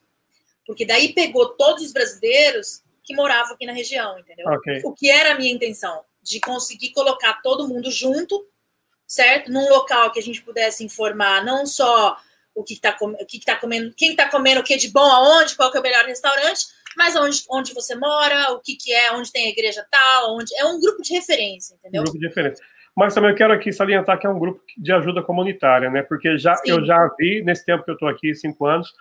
[0.66, 4.47] Porque daí pegou todos os brasileiros que moravam aqui na região, entendeu?
[4.47, 4.82] Okay.
[4.84, 6.03] O que era a minha intenção?
[6.22, 8.47] De conseguir colocar todo mundo junto,
[9.06, 9.51] certo?
[9.51, 12.18] Num local que a gente pudesse informar não só
[12.53, 15.56] o que está o que tá comendo, quem está comendo o que de bom aonde,
[15.56, 16.66] qual que é o melhor restaurante,
[16.97, 20.56] mas onde, onde você mora, o que, que é, onde tem a igreja tal, onde
[20.56, 22.01] é um grupo de referência, entendeu?
[22.01, 22.66] Um grupo de referência.
[22.95, 26.01] Mas também eu quero aqui salientar que é um grupo de ajuda comunitária, né?
[26.01, 28.93] Porque já, eu já vi, nesse tempo que eu estou aqui, cinco anos,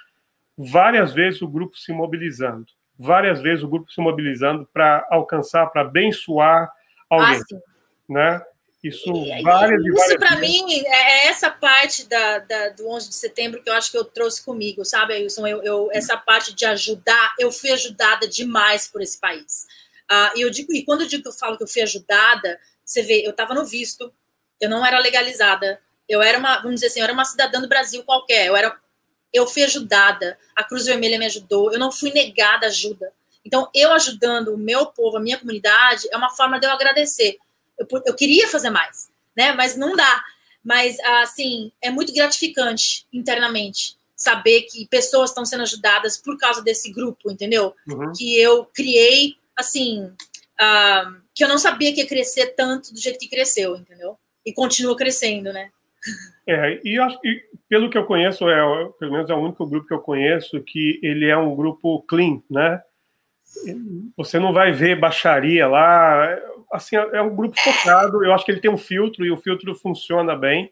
[0.59, 2.67] várias vezes o grupo se mobilizando
[2.99, 6.71] várias vezes o grupo se mobilizando para alcançar, para abençoar
[7.11, 7.57] alguém, ah,
[8.09, 8.43] né?
[8.83, 13.09] Isso e, várias e Isso para mim é, é essa parte da, da, do 11
[13.09, 15.47] de setembro que eu acho que eu trouxe comigo, sabe, Wilson?
[15.47, 19.67] Eu, eu, essa parte de ajudar, eu fui ajudada demais por esse país.
[20.11, 22.61] Uh, e eu digo, e quando eu digo que eu falo que eu fui ajudada,
[22.85, 24.13] você vê, eu estava no visto,
[24.61, 27.69] eu não era legalizada, eu era uma, vamos dizer assim, eu era uma cidadã do
[27.69, 28.79] Brasil qualquer, eu era
[29.35, 33.13] eu fui ajudada, a Cruz Vermelha me ajudou, eu não fui negada ajuda.
[33.45, 37.37] Então, eu ajudando o meu povo, a minha comunidade, é uma forma de eu agradecer.
[37.77, 39.53] Eu, eu queria fazer mais, né?
[39.53, 40.25] Mas não dá.
[40.63, 46.91] Mas, assim, é muito gratificante internamente saber que pessoas estão sendo ajudadas por causa desse
[46.91, 47.75] grupo, entendeu?
[47.87, 48.13] Uhum.
[48.13, 53.19] Que eu criei, assim, uh, que eu não sabia que ia crescer tanto do jeito
[53.19, 54.17] que cresceu, entendeu?
[54.47, 55.71] E continua crescendo, né?
[56.47, 58.61] É, e, e, pelo que eu conheço, é,
[58.99, 62.43] pelo menos é o único grupo que eu conheço que ele é um grupo clean,
[62.51, 62.83] né?
[64.17, 66.39] Você não vai ver baixaria lá,
[66.73, 69.75] assim, é um grupo focado, eu acho que ele tem um filtro e o filtro
[69.77, 70.71] funciona bem,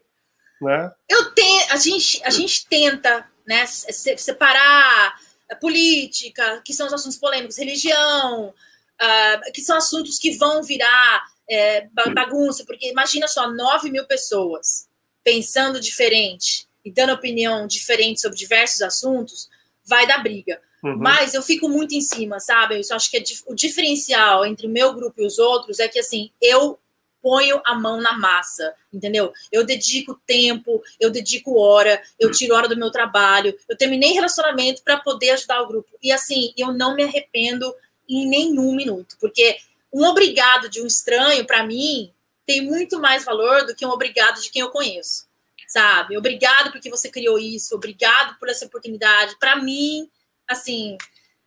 [0.61, 0.91] né?
[1.09, 5.15] Eu tenho, a gente, a gente tenta, né, separar
[5.59, 11.87] política, que são os assuntos polêmicos, religião, uh, que são assuntos que vão virar é,
[12.13, 14.87] bagunça, porque imagina só, 9 mil pessoas
[15.23, 19.49] pensando diferente e dando opinião diferente sobre diversos assuntos,
[19.85, 20.61] vai dar briga.
[20.83, 20.97] Uhum.
[20.97, 22.75] Mas eu fico muito em cima, sabe?
[22.75, 25.99] Eu acho que é o diferencial entre o meu grupo e os outros é que,
[25.99, 26.77] assim, eu
[27.21, 29.31] ponho a mão na massa, entendeu?
[29.49, 34.83] Eu dedico tempo, eu dedico hora, eu tiro hora do meu trabalho, eu terminei relacionamento
[34.83, 35.89] para poder ajudar o grupo.
[36.03, 37.73] E assim, eu não me arrependo
[38.09, 39.57] em nenhum minuto, porque
[39.91, 42.11] um obrigado de um estranho, para mim,
[42.45, 45.27] tem muito mais valor do que um obrigado de quem eu conheço,
[45.67, 46.17] sabe?
[46.17, 49.37] Obrigado porque você criou isso, obrigado por essa oportunidade.
[49.39, 50.09] Para mim,
[50.47, 50.97] assim,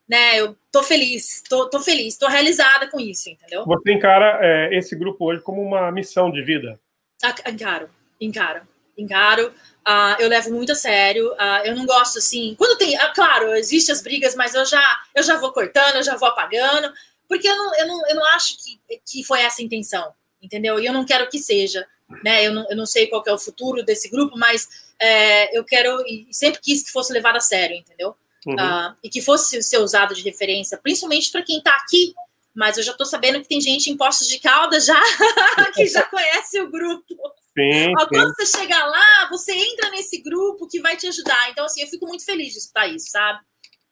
[0.09, 3.65] né, eu tô feliz, tô, tô feliz, tô realizada com isso, entendeu?
[3.65, 6.81] Você encara é, esse grupo hoje como uma missão de vida?
[7.23, 7.91] Ah, encaro,
[8.21, 8.63] encaro,
[8.97, 9.53] encaro.
[9.87, 11.33] Uh, eu levo muito a sério.
[11.35, 12.57] Uh, eu não gosto assim.
[12.59, 16.03] Quando tem, uh, claro, existem as brigas, mas eu já, eu já vou cortando, eu
[16.03, 16.93] já vou apagando,
[17.29, 20.13] porque eu não, eu não, eu não acho que, que foi essa a intenção
[20.43, 20.79] entendeu?
[20.79, 21.87] E eu não quero que seja,
[22.23, 22.47] né?
[22.47, 24.69] Eu não, eu não sei qual é o futuro desse grupo, mas
[25.01, 28.15] é, eu quero e sempre quis que fosse levado a sério, entendeu?
[28.47, 28.55] Uhum.
[28.55, 32.15] Uh, e que fosse ser usado de referência, principalmente para quem está aqui.
[32.55, 34.99] Mas eu já estou sabendo que tem gente em Postos de Caldas já
[35.75, 37.15] que já conhece o grupo.
[37.59, 41.51] Sim, Quando você chegar lá, você entra nesse grupo que vai te ajudar.
[41.51, 43.41] Então, assim, eu fico muito feliz de escutar isso, sabe?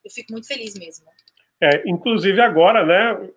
[0.04, 1.06] Eu fico muito feliz mesmo.
[1.60, 3.30] É, inclusive agora, né?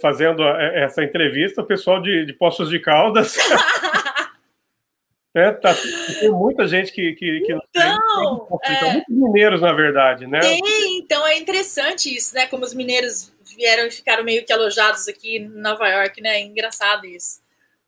[0.00, 3.36] Fazendo essa entrevista, o pessoal de, de Poços de Caldas.
[5.34, 5.74] é, tá,
[6.20, 8.92] tem muita gente que, que, que então, tem, tem, é...
[8.92, 10.40] muitos mineiros, na verdade, né?
[10.40, 10.60] Tem,
[10.98, 12.46] então é interessante isso, né?
[12.46, 16.36] Como os mineiros vieram e ficaram meio que alojados aqui em Nova York, né?
[16.36, 17.40] É engraçado isso.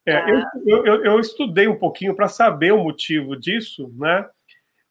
[0.06, 0.44] É, ah.
[0.66, 4.26] eu, eu, eu, estudei um pouquinho para saber o motivo disso, né?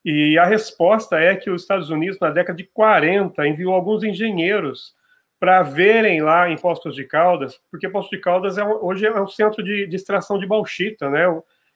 [0.04, 4.94] E a resposta é que os Estados Unidos, na década de 40, enviou alguns engenheiros
[5.40, 9.26] para verem lá em Poços de Caldas, porque Poços de Caldas é, hoje é um
[9.26, 11.24] centro de, de extração de bauxita, né?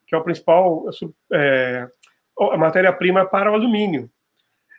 [0.07, 0.85] Que é o principal
[1.33, 1.89] é,
[2.59, 4.11] matéria-prima para o alumínio.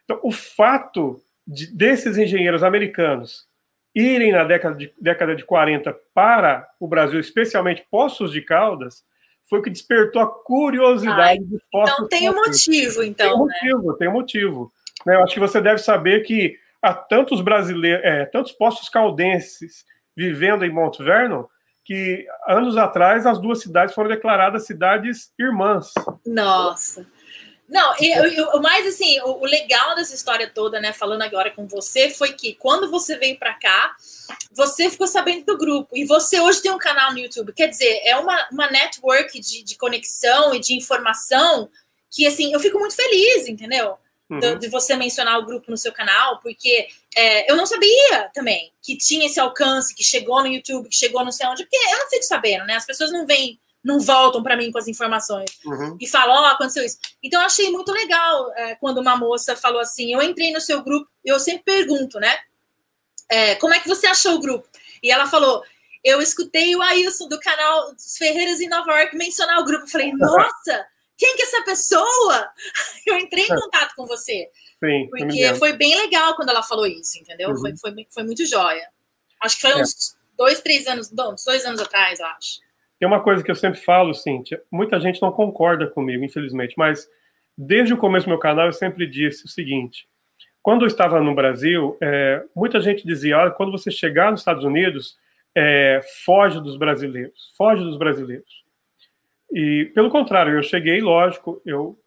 [0.04, 3.48] Então, o fato de, desses engenheiros americanos
[3.94, 9.04] irem na década de, década de 40 para o Brasil, especialmente Poços de Caldas,
[9.50, 13.28] foi o que despertou a curiosidade Ai, de Poços Então tem um motivo, então.
[13.28, 13.54] Tem um né?
[13.54, 14.74] motivo, tem um motivo.
[15.08, 15.16] Né?
[15.16, 16.56] Eu acho que você deve saber que
[16.86, 19.84] há tantos brasileiros, é, tantos postos caldenses
[20.16, 21.46] vivendo em Monte Vernon,
[21.84, 25.92] que anos atrás as duas cidades foram declaradas cidades irmãs.
[26.26, 27.06] Nossa.
[27.68, 28.14] Não, e,
[28.56, 32.34] o mais assim, o, o, legal dessa história toda, né, falando agora com você, foi
[32.34, 33.96] que quando você veio para cá,
[34.52, 37.54] você ficou sabendo do grupo e você hoje tem um canal no YouTube.
[37.54, 41.68] Quer dizer, é uma, uma network de, de conexão e de informação
[42.12, 43.98] que, assim, eu fico muito feliz, entendeu?
[44.28, 44.40] Uhum.
[44.40, 48.74] De, de, você mencionar o grupo no seu canal, porque é, eu não sabia também
[48.82, 52.00] que tinha esse alcance, que chegou no YouTube, que chegou não sei onde, porque eu
[52.00, 52.76] não fico sabendo, né?
[52.76, 55.96] As pessoas não vêm não voltam para mim com as informações uhum.
[56.02, 56.98] e falam, ó, oh, aconteceu isso.
[57.22, 60.82] Então eu achei muito legal é, quando uma moça falou assim, eu entrei no seu
[60.82, 62.36] grupo, eu sempre pergunto, né?
[63.30, 64.68] É, como é que você achou o grupo?
[65.04, 65.64] E ela falou,
[66.04, 69.86] eu escutei o Ailson do canal Ferreiras em Nova York mencionar o grupo.
[69.86, 70.88] Eu falei, nossa,
[71.18, 72.50] quem que é essa pessoa?
[73.06, 73.56] Eu entrei em é.
[73.56, 74.50] contato com você.
[74.84, 77.50] Sim, porque foi bem legal quando ela falou isso, entendeu?
[77.50, 77.58] Uhum.
[77.58, 78.88] Foi, foi, foi muito jóia.
[79.42, 79.78] Acho que foi é.
[79.78, 82.60] uns dois, três anos, não, uns dois anos atrás, eu acho.
[83.00, 87.10] Tem uma coisa que eu sempre falo, Cíntia, muita gente não concorda comigo, infelizmente, mas
[87.58, 90.08] desde o começo do meu canal eu sempre disse o seguinte:
[90.62, 94.64] quando eu estava no Brasil, é, muita gente dizia, olha, quando você chegar nos Estados
[94.64, 95.18] Unidos,
[95.54, 98.65] é, foge dos brasileiros, foge dos brasileiros.
[99.56, 101.98] E pelo contrário, eu cheguei, lógico, eu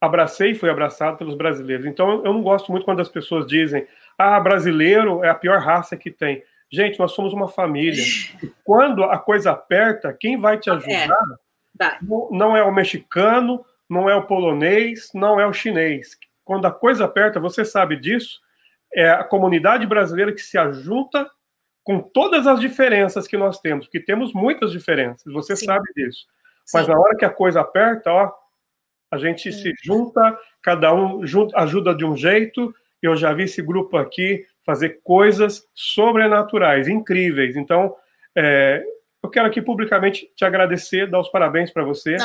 [0.00, 1.84] abracei e fui abraçado pelos brasileiros.
[1.84, 3.86] Então eu não gosto muito quando as pessoas dizem,
[4.16, 6.42] ah, brasileiro é a pior raça que tem.
[6.72, 8.02] Gente, nós somos uma família.
[8.42, 11.18] E quando a coisa aperta, quem vai te ajudar
[11.78, 16.16] é, não é o mexicano, não é o polonês, não é o chinês.
[16.42, 18.40] Quando a coisa aperta, você sabe disso,
[18.94, 21.30] é a comunidade brasileira que se ajunta
[21.84, 25.66] com todas as diferenças que nós temos, porque temos muitas diferenças, você Sim.
[25.66, 26.26] sabe disso.
[26.72, 26.92] Mas Sim.
[26.92, 28.32] na hora que a coisa aperta, ó,
[29.10, 29.58] a gente Sim.
[29.58, 31.22] se junta, cada um
[31.54, 32.74] ajuda de um jeito.
[33.02, 37.56] Eu já vi esse grupo aqui fazer coisas sobrenaturais, incríveis.
[37.56, 37.94] Então,
[38.36, 38.84] é,
[39.22, 42.16] eu quero aqui publicamente te agradecer, dar os parabéns para você.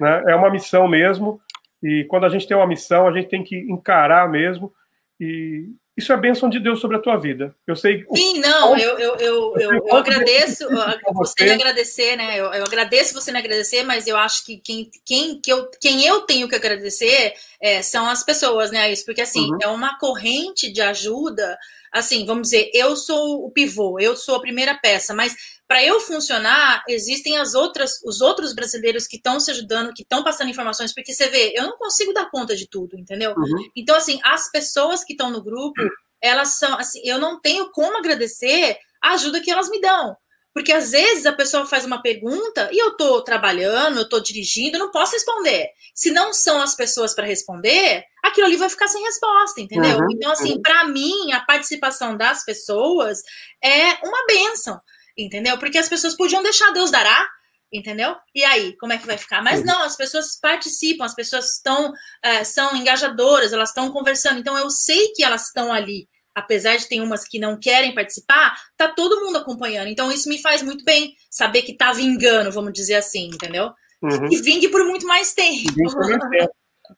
[0.00, 0.24] Né?
[0.28, 1.40] É uma missão mesmo,
[1.82, 4.72] e quando a gente tem uma missão, a gente tem que encarar mesmo.
[5.18, 7.54] E isso é bênção de Deus sobre a tua vida.
[7.66, 8.06] Eu sei.
[8.14, 10.66] Sim, não, eu, eu, eu, eu, agradeço
[11.12, 12.38] você me agradecer, né?
[12.38, 16.06] Eu, eu, agradeço você me agradecer, mas eu acho que quem, quem, que eu, quem
[16.06, 18.90] eu tenho que agradecer é, são as pessoas, né?
[18.90, 19.58] Isso, porque assim, uhum.
[19.60, 21.58] é uma corrente de ajuda.
[21.92, 25.34] Assim, vamos dizer, eu sou o pivô, eu sou a primeira peça, mas
[25.70, 30.24] para eu funcionar, existem as outras, os outros brasileiros que estão se ajudando, que estão
[30.24, 33.32] passando informações, porque você vê, eu não consigo dar conta de tudo, entendeu?
[33.36, 33.70] Uhum.
[33.76, 35.80] Então, assim, as pessoas que estão no grupo,
[36.20, 40.16] elas são, assim, eu não tenho como agradecer a ajuda que elas me dão.
[40.52, 44.74] Porque às vezes a pessoa faz uma pergunta e eu estou trabalhando, eu estou dirigindo,
[44.76, 45.68] eu não posso responder.
[45.94, 49.98] Se não são as pessoas para responder, aquilo ali vai ficar sem resposta, entendeu?
[49.98, 50.62] Uhum, então, assim, uhum.
[50.62, 53.22] para mim, a participação das pessoas
[53.62, 54.76] é uma benção
[55.20, 55.58] entendeu?
[55.58, 57.28] Porque as pessoas podiam deixar Deus dará,
[57.72, 58.16] entendeu?
[58.34, 59.42] E aí, como é que vai ficar?
[59.42, 61.92] Mas não, as pessoas participam, as pessoas estão,
[62.22, 66.88] é, são engajadoras, elas estão conversando, então eu sei que elas estão ali, apesar de
[66.88, 70.84] ter umas que não querem participar, tá todo mundo acompanhando, então isso me faz muito
[70.84, 73.72] bem, saber que tá vingando, vamos dizer assim, entendeu?
[74.02, 74.28] Uhum.
[74.30, 75.72] E vingue por muito mais tempo.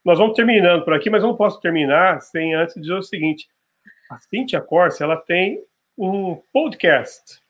[0.05, 3.47] Nós vamos terminando por aqui, mas eu não posso terminar sem antes dizer o seguinte,
[4.11, 5.62] a Cintia Corse, ela tem
[5.99, 7.41] um podcast,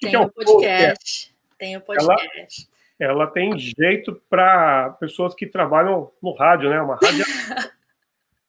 [0.00, 1.34] tem o um podcast.
[1.58, 2.68] Tem o podcast.
[2.98, 6.80] Ela, ela tem jeito para pessoas que trabalham no rádio, né?
[6.80, 7.24] Uma rádio.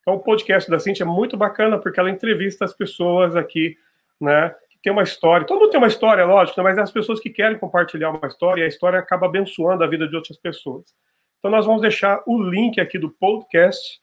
[0.01, 3.77] então, o podcast da Cintia é muito bacana porque ela entrevista as pessoas aqui,
[4.19, 4.55] né?
[4.69, 5.45] Que tem uma história.
[5.45, 6.63] Todo mundo tem uma história, lógico, né?
[6.63, 9.87] mas é as pessoas que querem compartilhar uma história e a história acaba abençoando a
[9.87, 10.95] vida de outras pessoas.
[11.39, 14.01] Então, nós vamos deixar o link aqui do podcast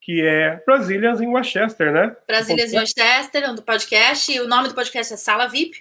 [0.00, 2.16] que é Brasilians em Westchester, né?
[2.26, 4.32] Brasilians em Westchester, do podcast.
[4.32, 5.78] E o nome do podcast é Sala VIP.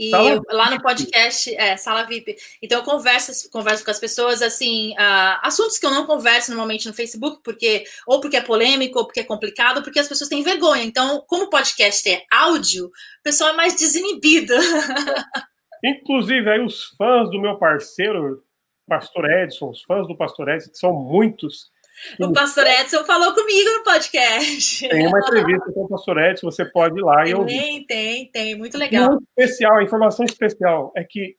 [0.00, 2.34] E eu, lá no podcast, é, Sala VIP.
[2.62, 6.88] Então eu converso, converso com as pessoas, assim, uh, assuntos que eu não converso normalmente
[6.88, 10.30] no Facebook, porque ou porque é polêmico, ou porque é complicado, ou porque as pessoas
[10.30, 10.84] têm vergonha.
[10.84, 14.54] Então, como o podcast é áudio, o pessoal é mais desinibido.
[15.84, 18.42] Inclusive, aí os fãs do meu parceiro,
[18.88, 21.70] Pastor Edson, os fãs do Pastor Edson, que são muitos,
[22.20, 24.88] o pastor Edson falou comigo no podcast.
[24.88, 27.58] Tem uma entrevista com o pastor Edson, você pode ir lá e ouvir.
[27.58, 29.10] Tem, tem, tem, muito legal.
[29.10, 31.36] Muito especial, a informação especial é que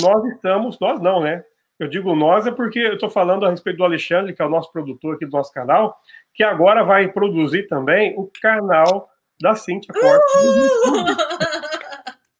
[0.00, 1.44] nós estamos, nós não, né?
[1.78, 4.50] Eu digo nós é porque eu estou falando a respeito do Alexandre, que é o
[4.50, 5.96] nosso produtor aqui do nosso canal,
[6.34, 9.08] que agora vai produzir também o canal
[9.40, 11.16] da Cintia Corte.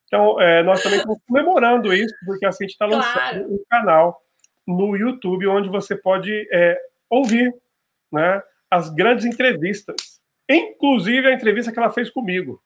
[0.06, 3.52] Então, é, nós também estamos comemorando isso, porque a Cintia está lançando claro.
[3.52, 4.22] um canal
[4.66, 6.78] no YouTube onde você pode é,
[7.10, 7.54] ouvir
[8.12, 12.62] né, as grandes entrevistas, inclusive a entrevista que ela fez comigo.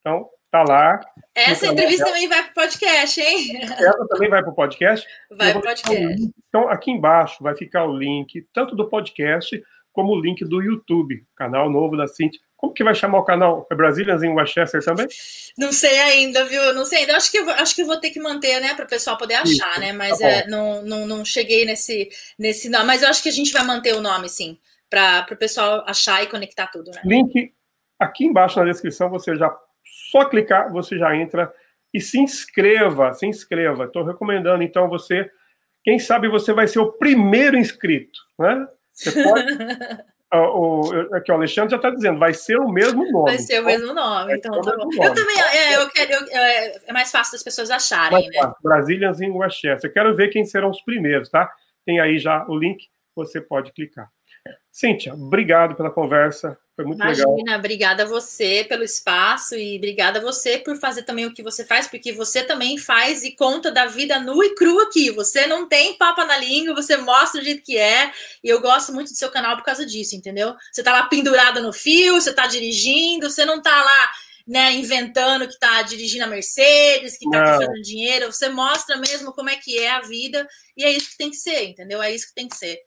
[0.00, 1.00] Então, tá lá.
[1.34, 3.60] Essa entrevista também vai para o podcast, hein?
[3.78, 5.06] Ela também vai para o podcast.
[5.30, 6.32] Vai para o podcast.
[6.48, 9.62] Então, aqui embaixo vai ficar o link, tanto do podcast
[9.92, 12.40] como o link do YouTube, canal novo da Cintia.
[12.62, 13.66] Como que vai chamar o canal?
[13.68, 15.08] É Brasilians em Westchester também?
[15.58, 16.72] Não sei ainda, viu?
[16.72, 17.16] Não sei ainda.
[17.16, 19.34] Acho que eu, acho que eu vou ter que manter, né, para o pessoal poder
[19.34, 19.92] achar, Isso, né?
[19.92, 22.08] Mas tá é, não, não, não cheguei nesse,
[22.38, 22.84] nesse nome.
[22.84, 24.56] Mas eu acho que a gente vai manter o nome, sim,
[24.88, 27.02] para o pessoal achar e conectar tudo, né?
[27.04, 27.52] Link
[27.98, 29.52] aqui embaixo na descrição, você já
[30.12, 31.52] só clicar, você já entra
[31.92, 33.86] e se inscreva, se inscreva.
[33.86, 35.28] Estou recomendando, então, você.
[35.82, 38.68] Quem sabe você vai ser o primeiro inscrito, né?
[38.92, 39.46] Você pode.
[40.38, 43.30] o, aqui, o Alexandre já está dizendo, vai ser o mesmo nome.
[43.30, 44.88] Vai ser o mesmo nome, então tá bom.
[45.04, 48.52] Eu também, é, eu quero, eu, é, é mais fácil das pessoas acharem, mais né?
[48.62, 49.90] Brasílias em Westchester.
[49.90, 51.50] Eu quero ver quem serão os primeiros, tá?
[51.84, 54.08] Tem aí já o link, você pode clicar.
[54.72, 56.58] Cíntia, obrigado pela conversa.
[56.74, 57.38] Foi muito Imagina, legal.
[57.38, 61.42] Imagina, obrigada a você pelo espaço e obrigada a você por fazer também o que
[61.42, 65.10] você faz, porque você também faz e conta da vida nua e crua aqui.
[65.10, 68.10] Você não tem papa na língua, você mostra o jeito que é.
[68.42, 70.54] E eu gosto muito do seu canal por causa disso, entendeu?
[70.72, 74.10] Você tá lá pendurada no fio, você tá dirigindo, você não tá lá
[74.46, 79.50] né, inventando que tá dirigindo a Mercedes, que tá fazendo dinheiro, você mostra mesmo como
[79.50, 82.02] é que é a vida, e é isso que tem que ser, entendeu?
[82.02, 82.78] É isso que tem que ser.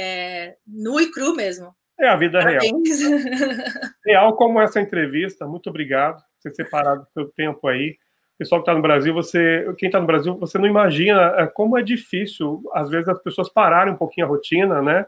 [0.00, 1.74] É, nu e cru mesmo.
[1.98, 3.00] É a vida Parabéns.
[3.00, 3.18] real.
[4.06, 5.44] Real como essa entrevista.
[5.44, 7.98] Muito obrigado por ter separado o seu tempo aí.
[8.38, 11.76] Pessoal que está no Brasil, você, quem está no Brasil, você não imagina é, como
[11.76, 15.06] é difícil, às vezes, as pessoas pararem um pouquinho a rotina, né?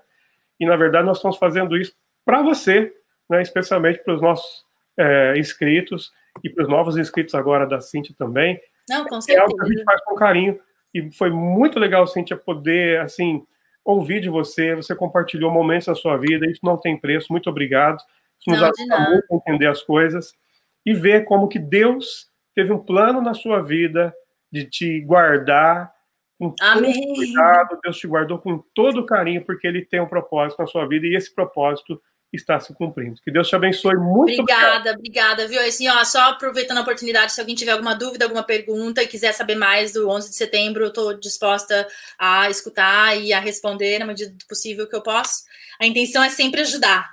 [0.59, 2.93] E, na verdade, nós estamos fazendo isso para você,
[3.28, 3.41] né?
[3.41, 4.64] especialmente para os nossos
[4.99, 6.11] é, inscritos
[6.43, 8.61] e para os novos inscritos agora da Cintia também.
[8.88, 9.38] Não, com certeza.
[9.38, 10.59] É algo que a gente faz com carinho.
[10.93, 13.47] E foi muito legal, Cintia, poder, assim,
[13.91, 17.99] ouvir de você, você compartilhou momentos da sua vida, isso não tem preço, muito obrigado.
[18.38, 20.32] Isso nos ajuda muito a entender as coisas
[20.84, 24.14] e ver como que Deus teve um plano na sua vida
[24.51, 25.93] de te guardar
[26.38, 26.93] com Amém.
[26.93, 30.86] todo cuidado, Deus te guardou com todo carinho, porque Ele tem um propósito na sua
[30.88, 32.01] vida e esse propósito
[32.33, 33.20] está se cumprindo.
[33.22, 34.41] Que Deus te abençoe muito.
[34.41, 35.61] Obrigada, obrigada, viu?
[35.61, 39.33] Assim, ó, só aproveitando a oportunidade, se alguém tiver alguma dúvida, alguma pergunta e quiser
[39.33, 41.87] saber mais do 11 de setembro, eu estou disposta
[42.18, 45.45] a escutar e a responder na medida do possível que eu posso.
[45.81, 47.11] A intenção é sempre ajudar.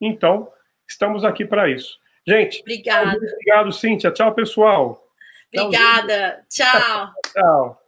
[0.00, 0.50] Então,
[0.86, 1.98] estamos aqui para isso.
[2.26, 3.16] Gente, obrigada.
[3.16, 4.10] Obrigado, Cíntia.
[4.10, 5.02] Tchau, pessoal.
[5.52, 6.44] Obrigada.
[6.48, 7.12] Tchau.
[7.32, 7.87] Tchau.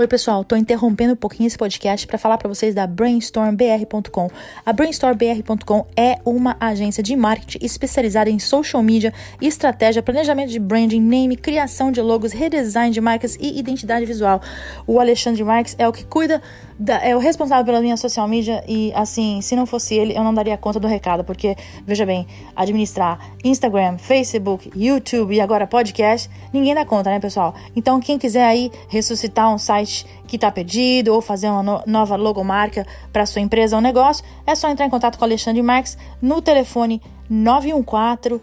[0.00, 4.30] Oi, pessoal, estou interrompendo um pouquinho esse podcast para falar para vocês da brainstormbr.com.
[4.64, 11.02] A brainstormbr.com é uma agência de marketing especializada em social media, estratégia, planejamento de branding,
[11.02, 14.40] name, criação de logos, redesign de marcas e identidade visual.
[14.86, 16.40] O Alexandre Marques é o que cuida
[16.78, 20.24] da, é o responsável pela minha social media e assim, se não fosse ele, eu
[20.24, 21.54] não daria conta do recado, porque
[21.86, 22.26] veja bem,
[22.56, 27.54] administrar Instagram, Facebook, YouTube e agora podcast, ninguém dá conta, né, pessoal?
[27.76, 29.89] Então, quem quiser aí ressuscitar um site
[30.26, 34.54] que está perdido ou fazer uma no nova logomarca para sua empresa ou negócio, é
[34.54, 38.40] só entrar em contato com o Alexandre Marques no telefone 914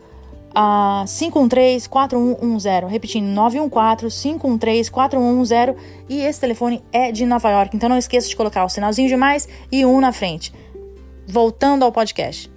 [0.59, 2.87] a 513-4110.
[2.87, 5.75] Repetindo, 914-513-4110.
[6.09, 7.75] E esse telefone é de Nova York.
[7.75, 10.51] Então não esqueça de colocar o sinalzinho de mais e um na frente.
[11.27, 12.56] Voltando ao podcast.